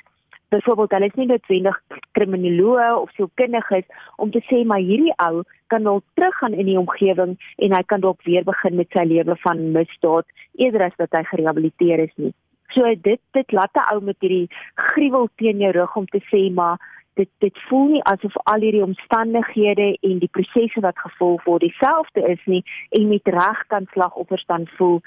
byvoorbeeld 0.49 0.91
hulle 0.91 1.07
is 1.11 1.17
nie 1.21 1.29
noodwendig 1.29 1.79
kriminoloë 2.17 2.89
of 2.97 3.13
sielkundiges 3.17 3.87
om 4.17 4.33
te 4.35 4.43
sê 4.49 4.65
maar 4.65 4.83
hierdie 4.85 5.15
ou 5.25 5.45
kan 5.73 5.85
dalk 5.85 6.05
teruggaan 6.17 6.57
in 6.57 6.69
die 6.71 6.79
omgewing 6.81 7.37
en 7.65 7.77
hy 7.77 7.83
kan 7.93 8.05
dalk 8.05 8.23
weer 8.29 8.47
begin 8.49 8.79
met 8.81 8.93
sy 8.97 9.05
lewe 9.09 9.37
van 9.45 9.65
misdaad 9.77 10.29
eerder 10.57 10.87
as 10.89 10.97
dat 11.03 11.17
hy 11.17 11.25
gerehabiliteer 11.31 12.05
is 12.09 12.15
nie. 12.17 12.35
So 12.73 12.95
dit 13.09 13.21
dit 13.37 13.53
laat 13.53 13.75
'n 13.75 13.89
ou 13.95 14.01
met 14.01 14.17
hierdie 14.21 14.49
gruwel 14.93 15.29
teen 15.37 15.61
jou 15.61 15.73
rug 15.73 15.97
om 15.97 16.07
te 16.07 16.23
sê 16.33 16.49
maar 16.53 16.79
dit 17.19 17.31
dit 17.39 17.57
voel 17.69 17.89
nie 17.95 18.05
asof 18.13 18.37
al 18.45 18.61
hierdie 18.65 18.85
omstandighede 18.85 19.89
en 20.01 20.19
die 20.19 20.35
prosesse 20.37 20.81
wat 20.81 20.99
gevolg 20.99 21.45
word 21.45 21.67
dieselfde 21.67 22.23
is 22.35 22.45
nie 22.47 22.63
en 22.99 23.09
met 23.09 23.33
reg 23.39 23.67
kan 23.67 23.89
slagoffers 23.93 24.47
dan 24.47 24.67
voel 24.77 25.01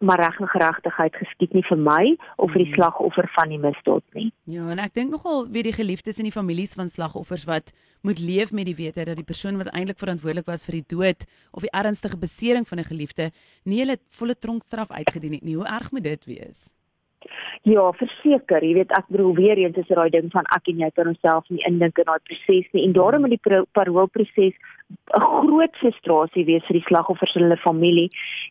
maar 0.00 0.20
reg 0.20 0.38
en 0.40 0.48
geregtigheid 0.48 1.16
geskied 1.20 1.52
nie 1.52 1.64
vir 1.68 1.80
my 1.80 2.04
of 2.36 2.52
vir 2.54 2.62
die 2.62 2.70
mm. 2.70 2.76
slagoffer 2.78 3.28
van 3.34 3.52
die 3.52 3.60
misdaad 3.60 4.16
nie. 4.16 4.30
Ja, 4.48 4.64
en 4.72 4.80
ek 4.80 4.94
dink 4.96 5.12
nogal 5.12 5.44
wie 5.52 5.64
die 5.66 5.76
geliefdes 5.76 6.18
en 6.18 6.28
die 6.28 6.34
families 6.34 6.72
van 6.78 6.88
slagoffers 6.88 7.44
wat 7.50 7.72
moet 8.06 8.22
leef 8.22 8.54
met 8.56 8.70
die 8.70 8.76
wete 8.78 9.04
dat 9.04 9.20
die 9.20 9.28
persoon 9.28 9.60
wat 9.60 9.72
eintlik 9.76 10.00
verantwoordelik 10.00 10.48
was 10.48 10.64
vir 10.64 10.80
die 10.80 10.86
dood 10.96 11.28
of 11.52 11.66
die 11.66 11.74
ernstige 11.76 12.16
besering 12.16 12.68
van 12.68 12.80
'n 12.80 12.90
geliefde 12.92 13.30
nie 13.64 13.84
hulle 13.84 13.98
volle 14.08 14.34
tronkstraf 14.34 14.90
uitgedien 14.90 15.36
het 15.36 15.44
nie. 15.44 15.56
Hoe 15.56 15.68
erg 15.68 15.92
moet 15.92 16.04
dit 16.04 16.24
wees? 16.24 16.68
Ja, 17.68 17.82
verseker, 17.92 18.64
jy 18.64 18.72
weet 18.78 18.92
ek 18.96 19.10
bedoel 19.12 19.34
weer 19.36 19.58
eens 19.60 19.76
is 19.76 19.88
daai 19.92 20.08
ding 20.14 20.30
van 20.32 20.46
ek 20.56 20.70
en 20.72 20.78
jy 20.80 20.88
kan 20.96 21.10
onsself 21.10 21.48
nie 21.52 21.60
indink 21.68 21.98
in 22.00 22.06
daai 22.08 22.22
proses 22.24 22.70
nie 22.72 22.86
en 22.86 22.94
daarom 22.96 23.26
in 23.28 23.34
die 23.34 23.56
paroolproses 23.76 24.56
'n 24.90 25.20
groot 25.20 25.74
frustrasie 25.80 26.44
wees 26.46 26.64
vir 26.66 26.78
die 26.78 26.86
slagoffers 26.88 27.34
en 27.36 27.42
hulle 27.42 27.58
familie. 27.62 28.08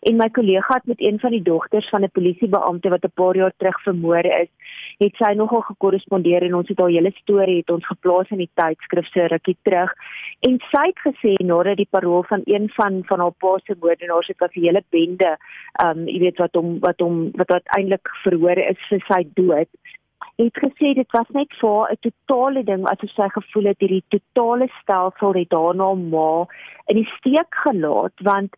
En 0.08 0.18
my 0.18 0.30
kollega 0.30 0.76
het 0.78 0.86
met 0.86 1.02
een 1.02 1.20
van 1.20 1.32
die 1.32 1.42
dogters 1.42 1.90
van 1.90 2.04
'n 2.04 2.12
polisiebeampte 2.18 2.90
wat 2.90 3.04
'n 3.04 3.12
paar 3.16 3.36
jaar 3.36 3.54
terug 3.58 3.82
vermoor 3.84 4.26
is, 4.26 4.50
het 5.00 5.16
sy 5.16 5.34
nogal 5.34 5.62
gekorrespondeer 5.62 6.44
en 6.44 6.56
ons 6.56 6.68
het 6.68 6.80
haar 6.80 6.90
hele 6.90 7.12
storie 7.16 7.58
het 7.58 7.70
ons 7.70 7.86
geplaas 7.86 8.30
in 8.30 8.38
die 8.38 8.52
tydskrif 8.54 9.08
se 9.12 9.28
rukkie 9.28 9.58
terug. 9.64 9.94
En 10.48 10.60
sy 10.72 10.86
het 10.92 11.00
gesê 11.08 11.34
nadat 11.44 11.78
die 11.78 11.90
parool 11.90 12.24
van 12.24 12.42
een 12.46 12.70
van 12.70 13.04
van 13.06 13.20
haar 13.20 13.36
pa 13.40 13.58
se 13.64 13.76
moordenaars 13.80 14.28
het 14.28 14.40
was 14.40 14.56
'n 14.56 14.60
hele 14.62 14.84
bende, 14.90 15.38
ehm 15.84 15.98
um, 15.98 16.08
jy 16.08 16.20
weet 16.20 16.38
wat 16.38 16.54
hom 16.54 16.80
wat 16.80 17.00
hom 17.00 17.32
wat 17.34 17.52
uiteindelik 17.52 18.08
verhoor 18.24 18.58
is 18.58 18.80
vir 18.90 18.99
sy 19.08 19.24
dood 19.40 19.70
het 20.40 20.60
gesê 20.64 20.94
dit 20.96 21.12
was 21.12 21.30
net 21.36 21.54
vir 21.62 21.92
'n 21.92 21.98
totale 22.06 22.64
ding 22.64 22.84
asof 22.92 23.12
sy 23.16 23.28
gevoel 23.38 23.66
het 23.72 23.80
hierdie 23.84 24.04
totale 24.16 24.68
stelsel 24.82 25.34
het 25.34 25.50
daarna 25.50 25.90
ma 25.96 26.46
in 26.88 26.96
die 27.02 27.10
steek 27.18 27.52
gelaat 27.66 28.16
want 28.30 28.56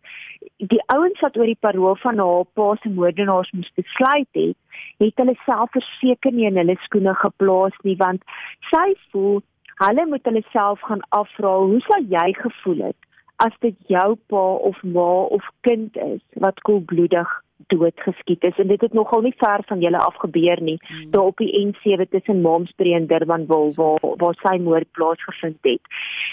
die 0.72 0.82
ouens 0.96 1.20
wat 1.20 1.36
oor 1.36 1.50
die 1.50 1.64
parool 1.66 1.96
van 2.04 2.18
haar 2.18 2.44
pa 2.54 2.68
se 2.82 2.88
moordenaars 2.88 3.50
moes 3.52 3.72
besluit 3.80 4.32
het 4.42 4.56
het 5.04 5.22
hulle 5.22 5.36
self 5.44 5.70
verseker 5.78 6.32
nie 6.32 6.46
in 6.50 6.60
hulle 6.62 6.76
skoene 6.86 7.14
geplaas 7.24 7.76
nie 7.82 7.96
want 8.04 8.22
sy 8.70 8.88
voel 9.10 9.42
hulle 9.84 10.06
moet 10.06 10.24
hulle 10.30 10.44
self 10.52 10.80
gaan 10.88 11.06
afvra 11.20 11.56
hoe 11.58 11.80
sou 11.88 12.00
jy 12.16 12.28
gevoel 12.44 12.84
het 12.88 13.00
as 13.46 13.54
dit 13.60 13.76
jou 13.88 14.10
pa 14.26 14.44
of 14.70 14.82
ma 14.82 15.10
of 15.38 15.54
kind 15.60 15.96
is 15.96 16.22
wat 16.44 16.60
koelbloedig 16.68 17.30
doodgeskiet 17.66 18.44
is 18.44 18.58
en 18.58 18.68
dit 18.68 18.80
het 18.80 18.92
nogal 18.92 19.20
nie 19.20 19.34
ver 19.36 19.62
van 19.66 19.80
julle 19.80 19.98
af 19.98 20.16
gebeur 20.24 20.62
nie 20.62 20.78
hmm. 20.80 21.10
daar 21.10 21.30
op 21.30 21.36
die 21.36 21.52
N7 21.66 22.08
tussen 22.10 22.40
Momsbury 22.40 22.94
en 22.94 23.06
Durbanville 23.06 23.74
waar 23.74 24.16
waar 24.16 24.38
sy 24.42 24.56
moord 24.62 24.90
plaasgevind 24.90 25.58
het. 25.60 25.80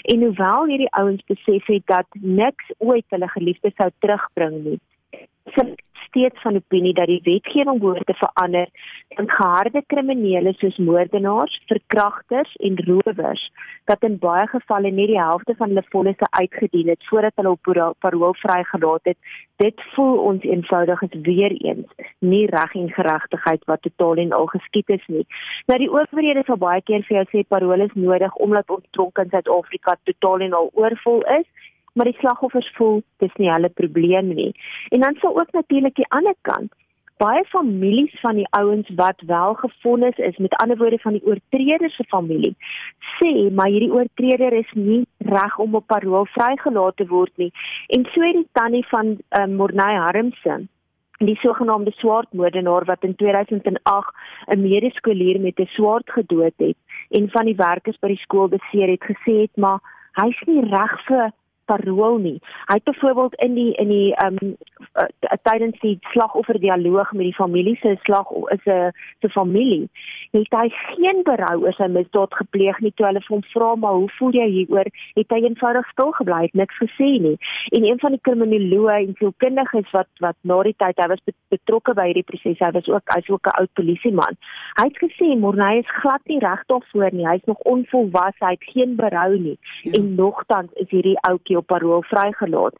En 0.01 0.23
hoewel 0.23 0.65
hierdie 0.65 0.91
ouens 0.91 1.23
besef 1.25 1.65
het 1.65 1.85
dat 1.85 2.07
niks 2.21 2.71
ooit 2.77 3.05
hulle 3.09 3.27
geliefdes 3.27 3.75
sou 3.75 3.89
terugbring 3.99 4.63
nie, 4.63 4.79
steeds 6.09 6.41
van 6.41 6.55
opinie 6.55 6.93
dat 6.93 7.07
die 7.07 7.21
wetgewing 7.23 7.79
behoort 7.79 8.05
te 8.05 8.13
verander 8.17 8.67
en 9.07 9.29
geharde 9.29 9.83
kriminele 9.87 10.53
soos 10.57 10.77
moordenaars, 10.77 11.61
verkragters 11.71 12.55
en 12.55 12.79
rowers 12.87 13.43
wat 13.85 14.03
in 14.07 14.17
baie 14.21 14.47
gevalle 14.47 14.91
net 14.91 15.11
die 15.11 15.21
helfte 15.21 15.55
van 15.57 15.73
hulle 15.73 15.85
vollese 15.93 16.27
uitgedien 16.29 16.89
het 16.93 17.07
voordat 17.09 17.41
hulle 17.41 17.55
op 17.55 17.95
parool 18.05 18.35
vrygelaat 18.41 19.11
het, 19.11 19.17
dit 19.63 19.81
voel 19.93 20.17
ons 20.31 20.43
eenvoudig 20.43 21.01
is 21.07 21.15
weer 21.27 21.55
eens 21.61 22.09
nie 22.19 22.45
reg 22.55 22.75
en 22.75 22.91
geregtigheid 22.97 23.65
wat 23.71 23.81
totaal 23.81 24.21
en 24.23 24.31
al 24.31 24.45
geskied 24.53 24.89
is 24.89 25.05
nie. 25.07 25.25
Nou 25.67 25.79
die 25.79 25.91
owerhede 25.91 26.43
sal 26.45 26.61
baie 26.61 26.81
keer 26.81 27.03
vir 27.07 27.19
jou 27.19 27.25
sê 27.31 27.45
parool 27.47 27.85
is 27.85 27.95
nodig 27.95 28.35
omdat 28.45 28.69
ons 28.69 28.85
tronk 28.97 29.17
in 29.23 29.33
Suid-Afrika 29.33 29.97
totaal 30.03 30.47
en 30.47 30.57
al 30.61 30.71
oorvol 30.73 31.25
is 31.39 31.47
maar 31.99 32.07
die 32.07 32.19
slagoffers 32.19 32.69
voel 32.77 33.01
dis 33.23 33.33
nie 33.41 33.51
hulle 33.51 33.69
probleem 33.81 34.31
nie. 34.35 34.53
En 34.95 35.03
dan 35.03 35.17
sou 35.19 35.33
ook 35.35 35.51
natuurlik 35.51 35.99
die 35.99 36.07
ander 36.15 36.37
kant 36.47 36.71
baie 37.19 37.43
families 37.51 38.13
van 38.23 38.37
die 38.39 38.47
ouens 38.55 38.87
wat 38.95 39.21
wel 39.27 39.53
gefonnis 39.59 40.17
is, 40.29 40.37
met 40.37 40.55
ander 40.63 40.77
woorde 40.79 40.99
van 41.03 41.17
die 41.17 41.25
oortreder 41.27 41.91
se 41.91 42.05
familie, 42.07 42.53
sê 43.17 43.31
maar 43.51 43.67
hierdie 43.73 43.91
oortreder 43.91 44.55
is 44.55 44.71
nie 44.73 45.01
reg 45.27 45.57
om 45.59 45.75
op 45.75 45.87
parol 45.91 46.29
vrygelaat 46.37 46.95
te 46.95 47.07
word 47.11 47.33
nie. 47.43 47.51
En 47.87 48.07
so 48.13 48.23
het 48.23 48.39
die 48.39 48.47
tannie 48.55 48.85
van 48.87 49.17
um, 49.41 49.55
Morney 49.59 49.99
Harmse 49.99 50.61
die 51.19 51.35
sogenaamde 51.41 51.91
swartmoordenaar 51.99 52.85
wat 52.87 53.03
in 53.03 53.15
2008 53.15 54.13
'n 54.47 54.61
medeskolier 54.61 55.39
met 55.39 55.59
'n 55.59 55.67
swaard 55.75 56.11
gedood 56.11 56.55
het 56.57 56.77
en 57.09 57.29
van 57.29 57.45
die 57.45 57.55
werkers 57.55 57.99
by 57.99 58.07
die 58.07 58.23
skool 58.23 58.47
beseer 58.47 58.87
het 58.87 59.03
gesê 59.03 59.35
het 59.41 59.55
maar 59.57 59.79
hy's 60.13 60.39
nie 60.45 60.63
reg 60.63 60.95
vir 61.05 61.31
parool 61.69 62.17
nie. 62.17 62.37
Hy 62.69 62.79
het 62.79 62.87
byvoorbeeld 62.89 63.35
in 63.45 63.53
die 63.53 63.71
in 63.81 63.93
die 63.93 64.09
ehm 64.15 64.39
um, 64.41 64.55
uh, 65.01 65.37
tydens 65.47 65.79
die 65.83 65.97
slagoffer 66.13 66.59
dialoog 66.59 67.11
met 67.13 67.29
die 67.29 67.39
familie 67.41 67.77
se 67.81 67.95
slag 68.03 68.31
is 68.55 68.65
'n 68.65 68.91
se 69.21 69.29
familie 69.29 69.89
het 70.31 70.53
hy 70.53 70.67
geen 70.73 71.23
berou 71.23 71.55
oor 71.63 71.75
sy 71.77 71.87
misdaad 71.91 72.33
gepleeg 72.41 72.79
nie. 72.83 72.91
Toe 72.95 73.05
hulle 73.09 73.21
hom 73.27 73.43
vra 73.53 73.75
maar 73.75 73.97
hoe 74.01 74.09
voel 74.17 74.35
jy 74.37 74.47
hieroor? 74.55 74.89
Het 75.17 75.35
hy 75.35 75.41
eenvoudig 75.45 75.89
stil 75.93 76.11
gebly 76.19 76.41
het 76.45 76.57
niks 76.61 76.77
gesê 76.83 77.09
nie. 77.25 77.35
En 77.75 77.85
een 77.87 77.99
van 77.99 78.15
die 78.15 78.21
kriminoloë 78.27 78.97
en 79.07 79.15
sielkundiges 79.19 79.91
wat 79.95 80.09
wat 80.19 80.37
na 80.41 80.61
die 80.63 80.75
tyd 80.77 80.99
hy 81.01 81.07
was 81.13 81.23
betrokke 81.53 81.95
by 81.97 82.09
hierdie 82.09 82.27
proses 82.27 82.59
hy 82.59 82.71
was 82.75 82.87
ook 82.87 83.15
hy's 83.15 83.29
ook 83.29 83.47
'n 83.47 83.57
oud 83.61 83.73
polisieman. 83.73 84.37
Hy 84.79 84.87
het 84.89 84.99
gesê 85.05 85.35
Morney 85.37 85.79
is 85.79 85.95
glad 86.01 86.21
nie 86.25 86.39
reg 86.39 86.63
daarvoor 86.67 87.13
nie. 87.13 87.27
Hy's 87.27 87.45
nog 87.45 87.59
onvolwasse 87.73 88.45
hy 88.45 88.51
het 88.57 88.71
geen 88.73 88.95
berou 88.95 89.37
nie. 89.37 89.57
Ja. 89.83 89.91
en 89.91 90.15
nogtans 90.15 90.71
is 90.73 90.89
hierdie 90.89 91.17
ouetjie 91.27 91.57
op 91.57 91.67
parol 91.67 92.03
vrygelaat. 92.09 92.75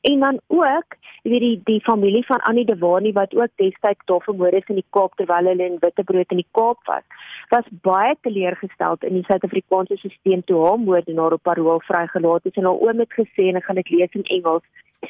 En 0.00 0.20
dan 0.20 0.40
ook, 0.46 0.96
jy 1.22 1.30
weet 1.30 1.40
die 1.40 1.60
die 1.64 1.80
familie 1.80 2.24
van 2.26 2.40
Annie 2.48 2.64
de 2.64 2.78
Waani 2.78 3.12
wat 3.12 3.34
ook 3.34 3.50
destyds 3.56 4.04
daar 4.04 4.22
vermoor 4.22 4.52
is 4.52 4.66
in 4.66 4.80
die 4.80 4.88
Kaap 4.90 5.14
terwyl 5.14 5.50
hulle 5.50 5.66
in 5.66 5.76
Witbrood 5.80 6.30
in 6.30 6.40
die 6.40 6.48
Kaap 6.50 6.80
was, 6.88 7.04
was 7.48 7.68
baie 7.86 8.16
teleurgestel 8.20 8.96
in 9.00 9.20
die 9.20 9.24
Suid-Afrikaanse 9.28 9.96
stelsel 10.00 10.42
toe 10.48 10.64
haar 10.66 10.78
moordenaar 10.78 11.36
op 11.36 11.42
parol 11.42 11.80
vrygelaat 11.84 12.48
is 12.50 12.56
en 12.56 12.64
haar 12.70 12.80
oom 12.88 13.04
het 13.04 13.12
gesê 13.20 13.50
en 13.50 13.60
ek 13.60 13.68
gaan 13.68 13.80
dit 13.82 13.90
lees 13.90 14.18
in 14.18 14.26
Engels. 14.38 14.64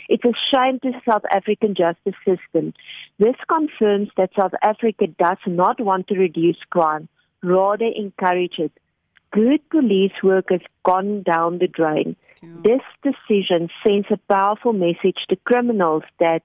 It's 0.08 0.24
a 0.24 0.32
shame 0.50 0.78
to 0.80 0.92
South 1.04 1.24
African 1.38 1.74
justice 1.74 2.18
system. 2.24 2.72
This 3.18 3.36
confirms 3.46 4.10
that 4.16 4.32
South 4.34 4.56
Africa 4.62 5.06
does 5.18 5.42
not 5.46 5.80
want 5.80 6.08
to 6.08 6.14
reduce 6.14 6.60
crime, 6.70 7.08
rather 7.42 7.90
encourage 7.94 8.58
it. 8.58 8.72
Good 9.32 9.68
police 9.70 10.22
work 10.22 10.50
has 10.50 10.60
gone 10.84 11.22
down 11.22 11.58
the 11.58 11.68
drain. 11.68 12.16
Yeah. 12.42 12.48
This 12.64 12.84
decision 13.02 13.70
sends 13.82 14.08
a 14.10 14.18
powerful 14.28 14.72
message 14.72 15.20
to 15.30 15.36
criminals 15.44 16.02
that 16.18 16.42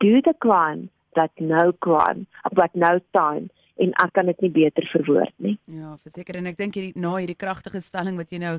do 0.00 0.20
the 0.22 0.34
crime 0.40 0.90
but 1.14 1.30
no 1.38 1.72
crime, 1.72 2.26
but 2.52 2.74
no 2.74 2.98
time 3.12 3.48
en 3.76 3.92
ek 4.00 4.12
kan 4.16 4.28
dit 4.30 4.44
nie 4.46 4.52
beter 4.52 4.86
verwoord 4.88 5.32
nie. 5.42 5.56
Ja, 5.68 5.96
verseker 6.04 6.38
en 6.40 6.48
ek 6.48 6.58
dink 6.60 6.76
hierdie 6.78 6.96
na 7.00 7.16
hierdie 7.18 7.36
kragtige 7.38 7.82
stelling 7.84 8.16
wat 8.20 8.32
jy 8.32 8.40
nou 8.40 8.54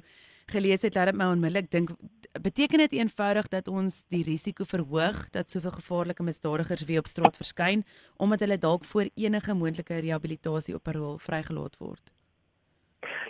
gelees 0.53 0.85
het, 0.85 0.95
laat 0.95 1.11
dit 1.11 1.17
my 1.17 1.31
onmiddellik 1.33 1.71
dink 1.73 1.93
beteken 2.37 2.83
dit 2.85 2.99
eenvoudig 2.99 3.49
dat 3.49 3.67
ons 3.71 4.03
die 4.13 4.21
risiko 4.27 4.67
verhoog 4.69 5.23
dat 5.33 5.49
soveel 5.49 5.73
gevaarlike 5.79 6.23
misdadigers 6.23 6.85
weer 6.85 7.01
op 7.01 7.09
straat 7.09 7.39
verskyn 7.39 7.81
omdat 8.21 8.45
hulle 8.45 8.59
dalk 8.61 8.85
voor 8.85 9.09
enige 9.15 9.57
moontlike 9.57 10.03
rehabilitasie 10.05 10.77
op 10.77 10.85
parol 10.85 11.17
vrygelaat 11.17 11.81
word. 11.81 12.13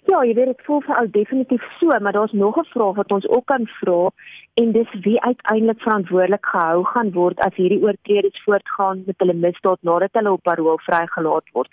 Ja, 0.06 0.20
jy 0.24 0.34
weet 0.38 0.52
dit 0.52 0.66
voel 0.68 0.82
vir 0.86 0.98
ou 1.00 1.06
definitief 1.10 1.64
so, 1.80 1.96
maar 2.00 2.14
daar's 2.14 2.32
nog 2.32 2.58
'n 2.58 2.70
vraag 2.74 2.96
wat 2.96 3.12
ons 3.12 3.28
ook 3.28 3.46
kan 3.46 3.66
vra 3.80 4.10
en 4.54 4.72
dis 4.72 4.92
wie 5.02 5.22
uiteindelik 5.22 5.82
verantwoordelik 5.82 6.46
gehou 6.46 6.84
gaan 6.84 7.12
word 7.12 7.40
as 7.40 7.56
hierdie 7.56 7.82
oortredings 7.82 8.44
voortgaan 8.44 9.04
met 9.06 9.16
hulle 9.18 9.34
misdaad 9.34 9.78
nadat 9.82 10.14
hulle 10.14 10.32
op 10.32 10.44
parol 10.44 10.78
vrygelaat 10.78 11.50
word. 11.54 11.70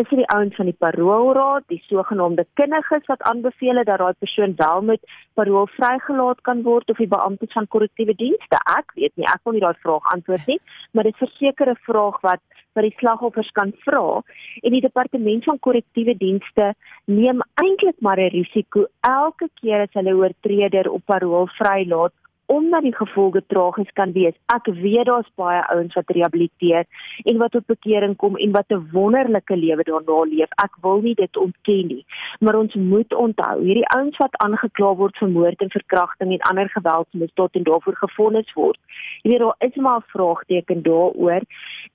Is 0.00 0.08
dit 0.08 0.18
die 0.18 0.28
ouens 0.34 0.54
van 0.54 0.64
die 0.64 0.76
paroolraad, 0.78 1.64
die 1.66 1.82
sogenaamde 1.86 2.46
kinniges 2.54 3.06
wat 3.06 3.22
aanbeveel 3.22 3.76
het 3.76 3.86
dat 3.86 3.98
daai 3.98 4.14
persoon 4.18 4.52
wel 4.56 4.82
met 4.82 5.00
parol 5.34 5.66
vrygelaat 5.66 6.40
kan 6.40 6.62
word 6.62 6.90
of 6.90 6.96
die 6.96 7.08
beamptes 7.16 7.52
van 7.52 7.66
korrektiewe 7.66 8.14
dienste? 8.14 8.56
Ek 8.78 8.92
weet 8.94 9.16
nie, 9.16 9.26
ek 9.26 9.40
wil 9.44 9.52
nie 9.52 9.66
daai 9.66 9.78
vraag 9.82 10.12
antwoord 10.12 10.46
nie, 10.46 10.60
maar 10.92 11.04
dit 11.04 11.14
is 11.14 11.28
verseker 11.28 11.70
'n 11.70 11.82
vraag 11.82 12.20
wat 12.20 12.40
wat 12.78 12.86
die 12.86 12.98
slagoffers 12.98 13.50
kan 13.58 13.72
vra 13.84 14.22
en 14.62 14.74
die 14.74 14.84
departement 14.84 15.44
van 15.44 15.58
korrektiewe 15.66 16.14
dienste 16.16 16.72
neem 17.04 17.42
eintlik 17.68 18.00
maar 18.00 18.20
'n 18.20 18.34
risiko 18.38 18.86
elke 19.00 19.48
keer 19.60 19.80
as 19.86 19.98
hulle 19.98 20.14
oortreder 20.22 20.90
op 20.90 21.02
parol 21.06 21.46
vrylaat 21.58 22.14
omdat 22.48 22.82
die 22.82 22.94
gevolge 22.96 23.42
tragies 23.46 23.90
kan 23.92 24.12
wees. 24.12 24.36
Ek 24.54 24.70
weet 24.72 25.04
daar's 25.06 25.28
baie 25.36 25.60
ouens 25.68 25.92
wat 25.94 26.10
rehabiliteer 26.16 26.86
en 27.28 27.40
wat 27.42 27.52
tot 27.52 27.66
bekering 27.68 28.14
kom 28.16 28.38
en 28.40 28.54
wat 28.56 28.72
'n 28.72 28.88
wonderlike 28.92 29.56
lewe 29.56 29.82
daarna 29.82 30.22
leef. 30.30 30.50
Ek 30.64 30.72
wil 30.80 31.00
nie 31.00 31.14
dit 31.14 31.36
ontken 31.36 31.86
nie, 31.86 32.04
maar 32.40 32.56
ons 32.56 32.74
moet 32.74 33.14
onthou, 33.14 33.56
hierdie 33.60 33.88
ouens 33.96 34.16
wat 34.16 34.36
aangekla 34.36 34.94
word 34.94 35.16
vir 35.16 35.28
moord 35.28 35.60
en 35.60 35.70
verkrachting 35.70 36.32
en 36.32 36.48
ander 36.50 36.68
geweldsmisdade 36.68 37.58
en 37.58 37.62
daarvoor 37.62 37.96
gefonnis 37.96 38.52
word. 38.54 38.78
Jy 39.22 39.30
weet 39.30 39.40
daar 39.40 39.56
is 39.58 39.76
maar 39.76 39.98
'n 39.98 40.10
vraagteken 40.14 40.82
daaroor. 40.82 41.42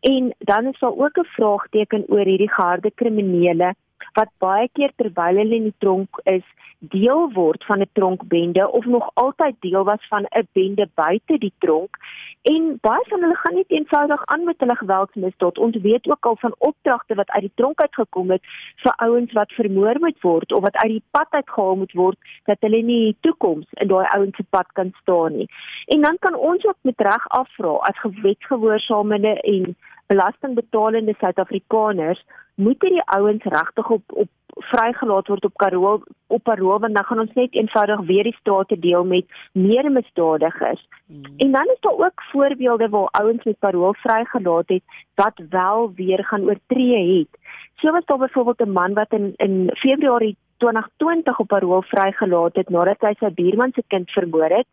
En 0.01 0.33
dan 0.37 0.65
is 0.65 0.79
daar 0.79 0.97
ook 0.97 1.17
'n 1.17 1.33
vraagteken 1.37 2.05
oor 2.07 2.25
hierdie 2.25 2.53
geharde 2.53 2.91
kriminele 2.91 3.73
wat 4.13 4.29
baie 4.37 4.69
keer 4.73 4.91
terwyl 4.95 5.41
hulle 5.41 5.55
in 5.55 5.69
die 5.71 5.79
tronk 5.79 6.21
is 6.23 6.45
deel 6.79 7.29
word 7.33 7.63
van 7.63 7.81
'n 7.81 7.89
tronkbende 7.93 8.71
of 8.71 8.85
nog 8.85 9.09
altyd 9.13 9.55
deel 9.59 9.83
was 9.83 10.07
van 10.07 10.25
'n 10.29 10.47
bende 10.51 10.89
buite 10.93 11.37
die 11.37 11.53
tronk. 11.59 11.97
En 12.41 12.77
baie 12.81 13.03
van 13.07 13.21
hulle 13.21 13.35
gaan 13.35 13.53
nie 13.53 13.65
eenvoudig 13.67 14.25
aan 14.25 14.43
met 14.43 14.59
hulle 14.59 14.75
geweldsmisdaad 14.75 15.57
ons 15.57 15.75
weet 15.81 16.09
ook 16.09 16.25
al 16.25 16.35
van 16.35 16.55
opdragte 16.57 17.15
wat 17.15 17.29
uit 17.29 17.41
die 17.41 17.51
tronk 17.55 17.81
uitgekom 17.81 18.29
het 18.29 18.41
vir 18.75 18.93
ouens 18.95 19.31
wat 19.31 19.51
vermoor 19.51 19.99
moet 19.99 20.21
word 20.21 20.51
of 20.51 20.61
wat 20.61 20.75
uit 20.75 20.91
die 20.91 21.03
pad 21.11 21.27
uitgehaal 21.29 21.75
moet 21.75 21.91
word 21.91 22.17
dat 22.43 22.57
hulle 22.59 22.81
nie 22.81 22.99
in 22.99 23.11
die 23.11 23.17
toekoms 23.19 23.65
in 23.71 23.87
daai 23.87 24.05
ouens 24.15 24.35
se 24.35 24.43
pad 24.49 24.67
kan 24.73 24.91
staan 25.01 25.37
nie. 25.37 25.47
En 25.85 26.01
dan 26.01 26.17
kan 26.19 26.35
ons 26.35 26.65
ook 26.65 26.77
met 26.81 27.01
reg 27.01 27.27
afvra 27.27 27.69
as 27.69 27.99
gewetsgehoorsaamende 27.99 29.41
en 29.41 29.75
belastingbetalende 30.05 31.15
Suid-Afrikaners 31.17 32.25
moet 32.55 32.81
hierdie 32.81 33.03
ouens 33.05 33.43
regtig 33.43 33.89
op 33.89 34.03
op 34.07 34.29
vrygelaat 34.55 35.27
word 35.27 35.45
op 35.45 35.57
Karoo 35.57 36.01
op 36.27 36.43
Karoo 36.43 36.79
want 36.79 36.93
dan 36.93 37.03
gaan 37.03 37.19
ons 37.19 37.33
net 37.33 37.53
eenvoudig 37.53 37.99
weer 37.99 38.23
die 38.23 38.35
strate 38.39 38.79
deel 38.79 39.03
met 39.03 39.25
meer 39.51 39.91
misdadigers. 39.91 40.87
Mm. 41.07 41.23
En 41.37 41.51
dan 41.51 41.65
is 41.73 41.79
daar 41.79 41.97
ook 41.97 42.23
voorbeelde 42.31 42.89
waar 42.89 43.07
ouens 43.11 43.43
met 43.43 43.55
Karoo 43.59 43.91
vrygelaat 43.91 44.67
het 44.67 44.83
wat 45.15 45.41
wel 45.49 45.91
weer 45.95 46.25
gaan 46.25 46.43
oortree 46.43 47.19
het. 47.19 47.39
So 47.75 47.91
was 47.91 48.05
daar 48.05 48.17
byvoorbeeld 48.17 48.59
'n 48.59 48.71
man 48.71 48.93
wat 48.93 49.11
in 49.11 49.33
in 49.35 49.69
Februarie 49.73 50.37
2020 50.63 51.39
op 51.39 51.47
Karoo 51.47 51.81
vrygelaat 51.81 52.55
het 52.55 52.69
nadat 52.69 53.01
hy 53.03 53.13
sy 53.19 53.31
buurman 53.35 53.73
se 53.75 53.83
kind 53.91 54.11
vermoor 54.15 54.53
het 54.55 54.67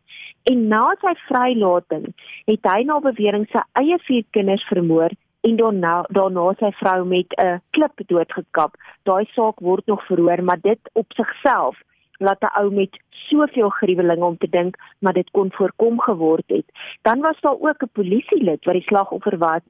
en 0.51 0.63
na 0.71 0.85
sy 1.01 1.11
vrylating 1.27 2.07
het 2.47 2.69
hy 2.73 2.79
na 2.87 2.99
bewering 3.03 3.43
sy 3.51 3.63
eie 3.81 3.97
vier 4.07 4.23
kinders 4.37 4.63
vermoor 4.69 5.11
en 5.47 5.57
daarna 5.59 5.93
daarna 6.15 6.47
sy 6.61 6.71
vrou 6.79 6.99
met 7.05 7.35
'n 7.43 7.59
klip 7.75 8.03
doodgekap. 8.07 8.75
Daai 9.03 9.25
saak 9.35 9.59
word 9.59 9.85
nog 9.87 10.05
verhoor, 10.05 10.43
maar 10.43 10.61
dit 10.61 10.79
op 10.93 11.07
sigself 11.19 11.75
laat 12.19 12.41
'n 12.41 12.55
ou 12.61 12.71
met 12.71 12.99
soveel 13.09 13.69
gruwelinge 13.69 14.25
om 14.25 14.37
te 14.37 14.49
dink 14.49 14.75
maar 14.99 15.13
dit 15.13 15.29
kon 15.31 15.51
voorkom 15.51 15.99
geword 15.99 16.47
het. 16.47 16.65
Dan 17.01 17.19
was 17.21 17.39
daar 17.41 17.59
ook 17.59 17.83
'n 17.83 17.93
polisielid 17.93 18.65
wat 18.65 18.73
die 18.73 18.89
slagoffer 18.89 19.37
was 19.37 19.61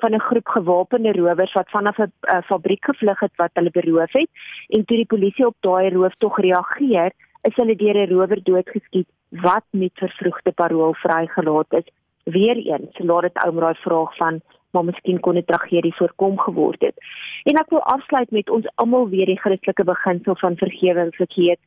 van 0.00 0.14
'n 0.14 0.26
groep 0.28 0.48
gewapende 0.48 1.12
rowers 1.12 1.52
wat 1.52 1.70
vanaf 1.70 1.98
'n 1.98 2.42
fabriek 2.42 2.84
gevlug 2.84 3.20
het 3.20 3.36
wat 3.36 3.50
hulle 3.52 3.70
beroof 3.70 4.12
het 4.12 4.28
en 4.68 4.84
toe 4.84 4.96
die 4.96 5.12
polisie 5.14 5.46
op 5.46 5.56
daai 5.60 5.90
roof 5.90 6.14
tog 6.18 6.38
reageer, 6.38 7.12
is 7.42 7.56
hulle 7.56 7.76
deur 7.76 7.96
'n 7.96 8.10
rower 8.12 8.42
doodgeskiet 8.42 9.08
wat 9.30 9.64
met 9.70 9.90
vervroegde 9.94 10.52
parol 10.52 10.94
vrygelaat 10.94 11.72
is. 11.72 11.88
Weereens 12.24 12.98
laat 12.98 13.22
dit 13.22 13.44
ou 13.44 13.52
maar 13.52 13.64
daai 13.64 13.82
vraag 13.82 14.16
van 14.16 14.40
maar 14.70 14.84
miskien 14.84 15.20
kon 15.20 15.36
'n 15.36 15.44
tragedie 15.44 15.94
voorkom 15.94 16.38
geword 16.38 16.80
het. 16.80 16.94
En 17.42 17.56
ek 17.56 17.70
wil 17.70 17.82
afsluit 17.82 18.30
met 18.30 18.50
ons 18.50 18.70
almal 18.74 19.08
weer 19.08 19.26
die 19.26 19.40
Christelike 19.40 19.84
beginsel 19.84 20.36
van 20.36 20.56
vergewing 20.56 21.14
verkeerd. 21.14 21.58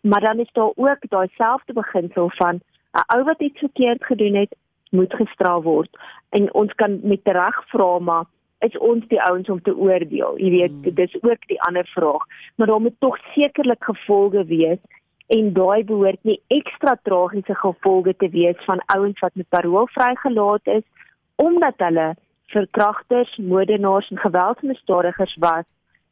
Maar 0.00 0.20
dan 0.20 0.38
is 0.38 0.52
daar 0.52 0.72
ook 0.74 1.08
daai 1.08 1.28
selfde 1.36 1.72
beginsel 1.72 2.30
van 2.30 2.60
'n 2.92 3.04
ou 3.14 3.24
wat 3.24 3.40
iets 3.40 3.58
verkeerd 3.58 4.04
gedoen 4.04 4.34
het, 4.34 4.56
moet 4.96 5.14
gestraf 5.14 5.62
word. 5.64 5.92
En 6.36 6.48
ons 6.54 6.72
kan 6.80 6.98
met 7.02 7.28
reg 7.38 7.62
vra 7.72 7.98
maar 7.98 8.26
is 8.64 8.76
ons 8.78 9.04
die 9.10 9.20
ouens 9.22 9.48
om 9.52 9.62
te 9.62 9.74
oordeel. 9.76 10.38
Jy 10.40 10.50
weet, 10.50 10.76
hmm. 10.82 10.94
dis 10.96 11.16
ook 11.20 11.48
die 11.52 11.60
ander 11.68 11.88
vraag. 11.92 12.24
Maar 12.56 12.72
daar 12.72 12.80
moet 12.80 13.00
tog 13.04 13.18
sekerlik 13.34 13.84
gevolge 13.84 14.44
wees 14.48 14.80
en 15.26 15.52
daai 15.52 15.84
behoort 15.84 16.22
nie 16.22 16.38
ekstra 16.54 16.94
tragiese 17.08 17.54
gevolge 17.58 18.14
te 18.16 18.28
wees 18.30 18.58
van 18.64 18.82
ouens 18.94 19.20
wat 19.20 19.34
met 19.34 19.48
parol 19.48 19.88
vrygelaat 19.94 20.66
is 20.78 20.84
omdat 21.36 21.74
hulle 21.82 22.14
verkragters, 22.54 23.36
moordenaars 23.36 24.10
en 24.10 24.22
geweldsmisdadigers 24.22 25.36
was 25.42 25.64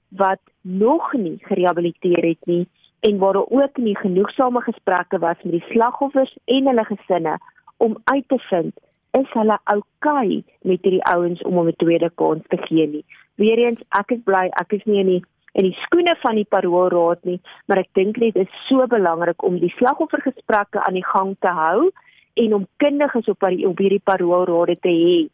wat 0.08 0.40
nog 0.60 1.12
nie 1.12 1.36
gerehabiliteer 1.46 2.26
het 2.26 2.50
nie 2.50 2.66
en 3.00 3.18
waar 3.18 3.38
daar 3.38 3.50
ook 3.60 3.76
nie 3.76 3.96
genoegsame 3.96 4.60
gesprekke 4.60 5.18
was 5.18 5.42
met 5.42 5.52
die 5.52 5.66
slagoffers 5.70 6.36
en 6.44 6.66
hulle 6.66 6.84
gesinne 6.84 7.38
om 7.76 7.96
uit 8.04 8.28
te 8.28 8.38
vind 8.48 8.74
is 9.20 9.30
hulle 9.32 9.58
oukei 9.64 10.38
okay 10.38 10.44
met 10.62 10.82
hierdie 10.82 11.04
ouens 11.10 11.42
om 11.42 11.60
hom 11.60 11.68
'n 11.68 11.80
tweede 11.82 12.10
kans 12.14 12.42
te 12.48 12.58
gee 12.66 12.86
nie. 12.86 13.04
Weereens 13.36 13.82
ek 14.00 14.10
is 14.16 14.22
bly 14.24 14.46
ek 14.62 14.72
is 14.72 14.84
nie 14.84 15.00
in 15.00 15.06
die 15.06 15.22
in 15.54 15.64
die 15.68 15.78
skoene 15.84 16.16
van 16.22 16.34
die 16.34 16.48
paroolraad 16.50 17.24
nie, 17.24 17.40
maar 17.66 17.78
ek 17.78 17.88
dink 17.94 18.18
dit 18.18 18.36
is 18.36 18.50
so 18.68 18.86
belangrik 18.86 19.42
om 19.42 19.58
die 19.58 19.74
slagoffergesprekke 19.78 20.82
aan 20.82 20.98
die 20.98 21.06
gang 21.06 21.36
te 21.40 21.48
hou 21.48 21.90
en 22.34 22.54
om 22.54 22.66
kundiges 22.76 23.28
op 23.28 23.42
op 23.42 23.78
hierdie 23.78 24.02
paroolraad 24.04 24.80
te 24.82 24.90
hê 24.90 25.28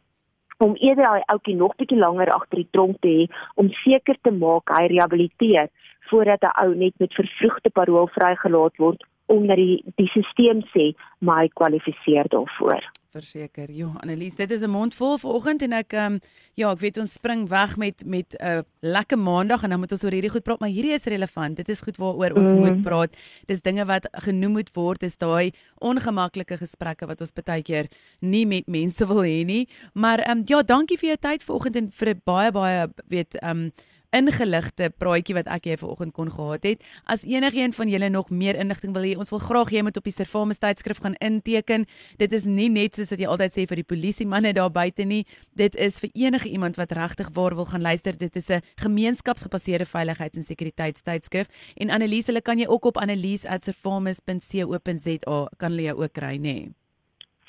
om 0.61 0.75
eerder 0.75 1.05
daai 1.05 1.23
ouetjie 1.33 1.55
nog 1.55 1.75
bietjie 1.75 1.97
langer 1.97 2.29
agter 2.29 2.61
die 2.61 2.69
tronk 2.71 2.99
te 3.01 3.07
hê 3.07 3.23
om 3.55 3.71
seker 3.83 4.17
te 4.21 4.31
maak 4.31 4.69
hy 4.77 4.85
rehabiliteer 4.93 5.69
voordat 6.09 6.43
'n 6.43 6.53
ou 6.63 6.75
net 6.75 6.93
met 6.99 7.17
vervroegde 7.19 7.69
parol 7.69 8.07
vrygelaat 8.17 8.77
word 8.77 9.01
omdat 9.31 9.61
die 9.61 9.83
die 9.95 10.09
stelsel 10.13 10.65
sê 10.73 10.91
my 11.19 11.47
kwalifiseer 11.59 12.27
daarvoor. 12.33 12.83
Verseker. 13.11 13.67
Ja, 13.75 13.89
Annelies, 13.99 14.35
dit 14.39 14.51
is 14.51 14.61
'n 14.61 14.69
mond 14.69 14.95
vol 14.95 15.17
vanoggend 15.17 15.61
en 15.61 15.73
ek 15.73 15.93
ehm 15.93 16.13
um, 16.13 16.19
ja, 16.55 16.71
ek 16.71 16.79
weet 16.79 16.97
ons 16.97 17.13
spring 17.13 17.49
weg 17.49 17.77
met 17.77 18.05
met 18.05 18.35
'n 18.39 18.45
uh, 18.45 18.61
lekker 18.79 19.19
maandag 19.19 19.63
en 19.63 19.69
dan 19.69 19.79
moet 19.79 19.91
ons 19.91 20.03
oor 20.03 20.11
hierdie 20.11 20.31
goed 20.31 20.43
praat, 20.43 20.59
maar 20.59 20.69
hierdie 20.69 20.93
is 20.93 21.03
relevant. 21.03 21.57
Dit 21.57 21.69
is 21.69 21.81
goed 21.81 21.97
waaroor 21.97 22.37
ons 22.37 22.51
mm. 22.51 22.59
moet 22.59 22.81
praat. 22.81 23.11
Dis 23.45 23.61
dinge 23.61 23.85
wat 23.85 24.07
genoem 24.11 24.51
moet 24.51 24.71
word. 24.73 24.99
Dis 24.99 25.17
daai 25.17 25.51
ongemaklike 25.79 26.57
gesprekke 26.57 27.05
wat 27.05 27.21
ons 27.21 27.33
baie 27.33 27.61
keer 27.61 27.87
nie 28.19 28.45
met 28.45 28.67
mense 28.67 29.07
wil 29.07 29.23
hê 29.23 29.43
nie. 29.45 29.67
Maar 29.93 30.19
ehm 30.19 30.37
um, 30.37 30.43
ja, 30.45 30.61
dankie 30.61 30.97
vir 30.97 31.07
jou 31.07 31.17
tyd 31.17 31.43
vanoggend 31.43 31.75
en 31.75 31.91
vir 31.91 32.09
'n 32.09 32.21
baie 32.23 32.51
baie 32.51 32.87
weet 33.07 33.35
ehm 33.35 33.49
um, 33.57 33.71
ingeligte 34.15 34.87
praatjie 34.99 35.35
wat 35.37 35.47
ek 35.51 35.65
jy 35.69 35.75
vanoggend 35.79 36.13
kon 36.15 36.29
gehad 36.31 36.63
het. 36.67 36.79
As 37.05 37.23
enigiemand 37.27 37.75
van 37.77 37.89
julle 37.91 38.09
nog 38.11 38.29
meer 38.29 38.55
inligting 38.59 38.93
wil 38.95 39.03
hê, 39.07 39.17
ons 39.17 39.31
wil 39.31 39.39
graag 39.39 39.69
hê 39.71 39.75
jy 39.79 39.83
moet 39.87 39.97
op 39.97 40.03
die 40.07 40.15
Servamus 40.15 40.59
tydskrif 40.61 40.99
gaan 41.03 41.15
inteken. 41.23 41.85
Dit 42.19 42.31
is 42.35 42.43
nie 42.45 42.69
net 42.69 42.95
soos 42.95 43.09
wat 43.13 43.19
jy 43.23 43.27
altyd 43.31 43.51
sê 43.55 43.61
vir 43.69 43.77
die 43.81 43.87
polisie 43.87 44.27
manne 44.27 44.53
daar 44.53 44.71
buite 44.73 45.03
nie. 45.07 45.25
Dit 45.57 45.75
is 45.75 45.99
vir 46.03 46.09
enige 46.13 46.49
iemand 46.51 46.75
wat 46.79 46.91
regtig 46.91 47.29
waar 47.35 47.55
wil 47.55 47.65
gaan 47.65 47.81
luister. 47.81 48.17
Dit 48.17 48.35
is 48.35 48.49
'n 48.49 48.61
gemeenskapsgebaseerde 48.77 49.85
veiligheids- 49.85 50.37
en 50.37 50.43
sekuriteitstydskrif. 50.43 51.47
En 51.77 51.89
Annelies, 51.89 52.27
hulle 52.27 52.41
kan 52.41 52.59
jy 52.59 52.67
ook 52.67 52.85
op 52.85 52.97
annelies@servamus.co.za 52.97 55.47
kan 55.57 55.71
hulle 55.71 55.83
jou 55.83 56.03
ook 56.03 56.13
kry, 56.13 56.37
nê? 56.37 56.41
Nee 56.41 56.80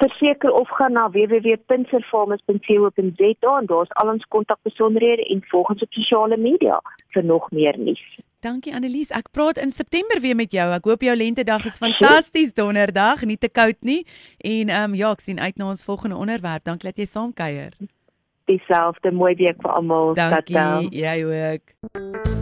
verseker 0.02 0.50
of 0.50 0.68
gaan 0.68 0.92
na 0.92 1.10
www.pinserfarmers.co.za 1.10 3.58
en 3.58 3.66
daar's 3.66 3.92
al 4.00 4.12
ons 4.12 4.26
kontakbesonderhede 4.28 5.24
en 5.34 5.42
volg 5.54 5.68
ons 5.74 5.82
op 5.82 5.92
sosiale 5.92 6.36
media 6.36 6.80
vir 7.14 7.24
nog 7.24 7.50
meer 7.50 7.78
nuus. 7.78 8.18
Dankie 8.42 8.74
Annelies. 8.74 9.12
Ek 9.14 9.30
praat 9.30 9.60
in 9.62 9.70
September 9.70 10.18
weer 10.20 10.34
met 10.34 10.50
jou. 10.50 10.66
Ek 10.74 10.86
hoop 10.90 11.02
jou 11.06 11.14
lentedag 11.16 11.62
is 11.70 11.78
fantasties 11.78 12.50
donderdag, 12.58 13.22
nie 13.22 13.38
te 13.38 13.48
koud 13.48 13.78
nie. 13.86 14.02
En 14.38 14.68
ehm 14.68 14.90
um, 14.90 14.94
ja, 14.98 15.12
ek 15.14 15.22
sien 15.22 15.40
uit 15.40 15.56
na 15.56 15.70
ons 15.70 15.84
volgende 15.86 16.18
onderwerp. 16.18 16.66
Dankie 16.66 16.90
dat 16.90 16.98
jy 16.98 17.06
saamkuier. 17.06 17.70
Dieselfde 18.50 19.14
mooi 19.14 19.34
week 19.38 19.62
vir 19.62 19.70
almal. 19.70 20.14
Dankie. 20.18 20.90
Jy 20.90 21.16
ook. 21.30 22.41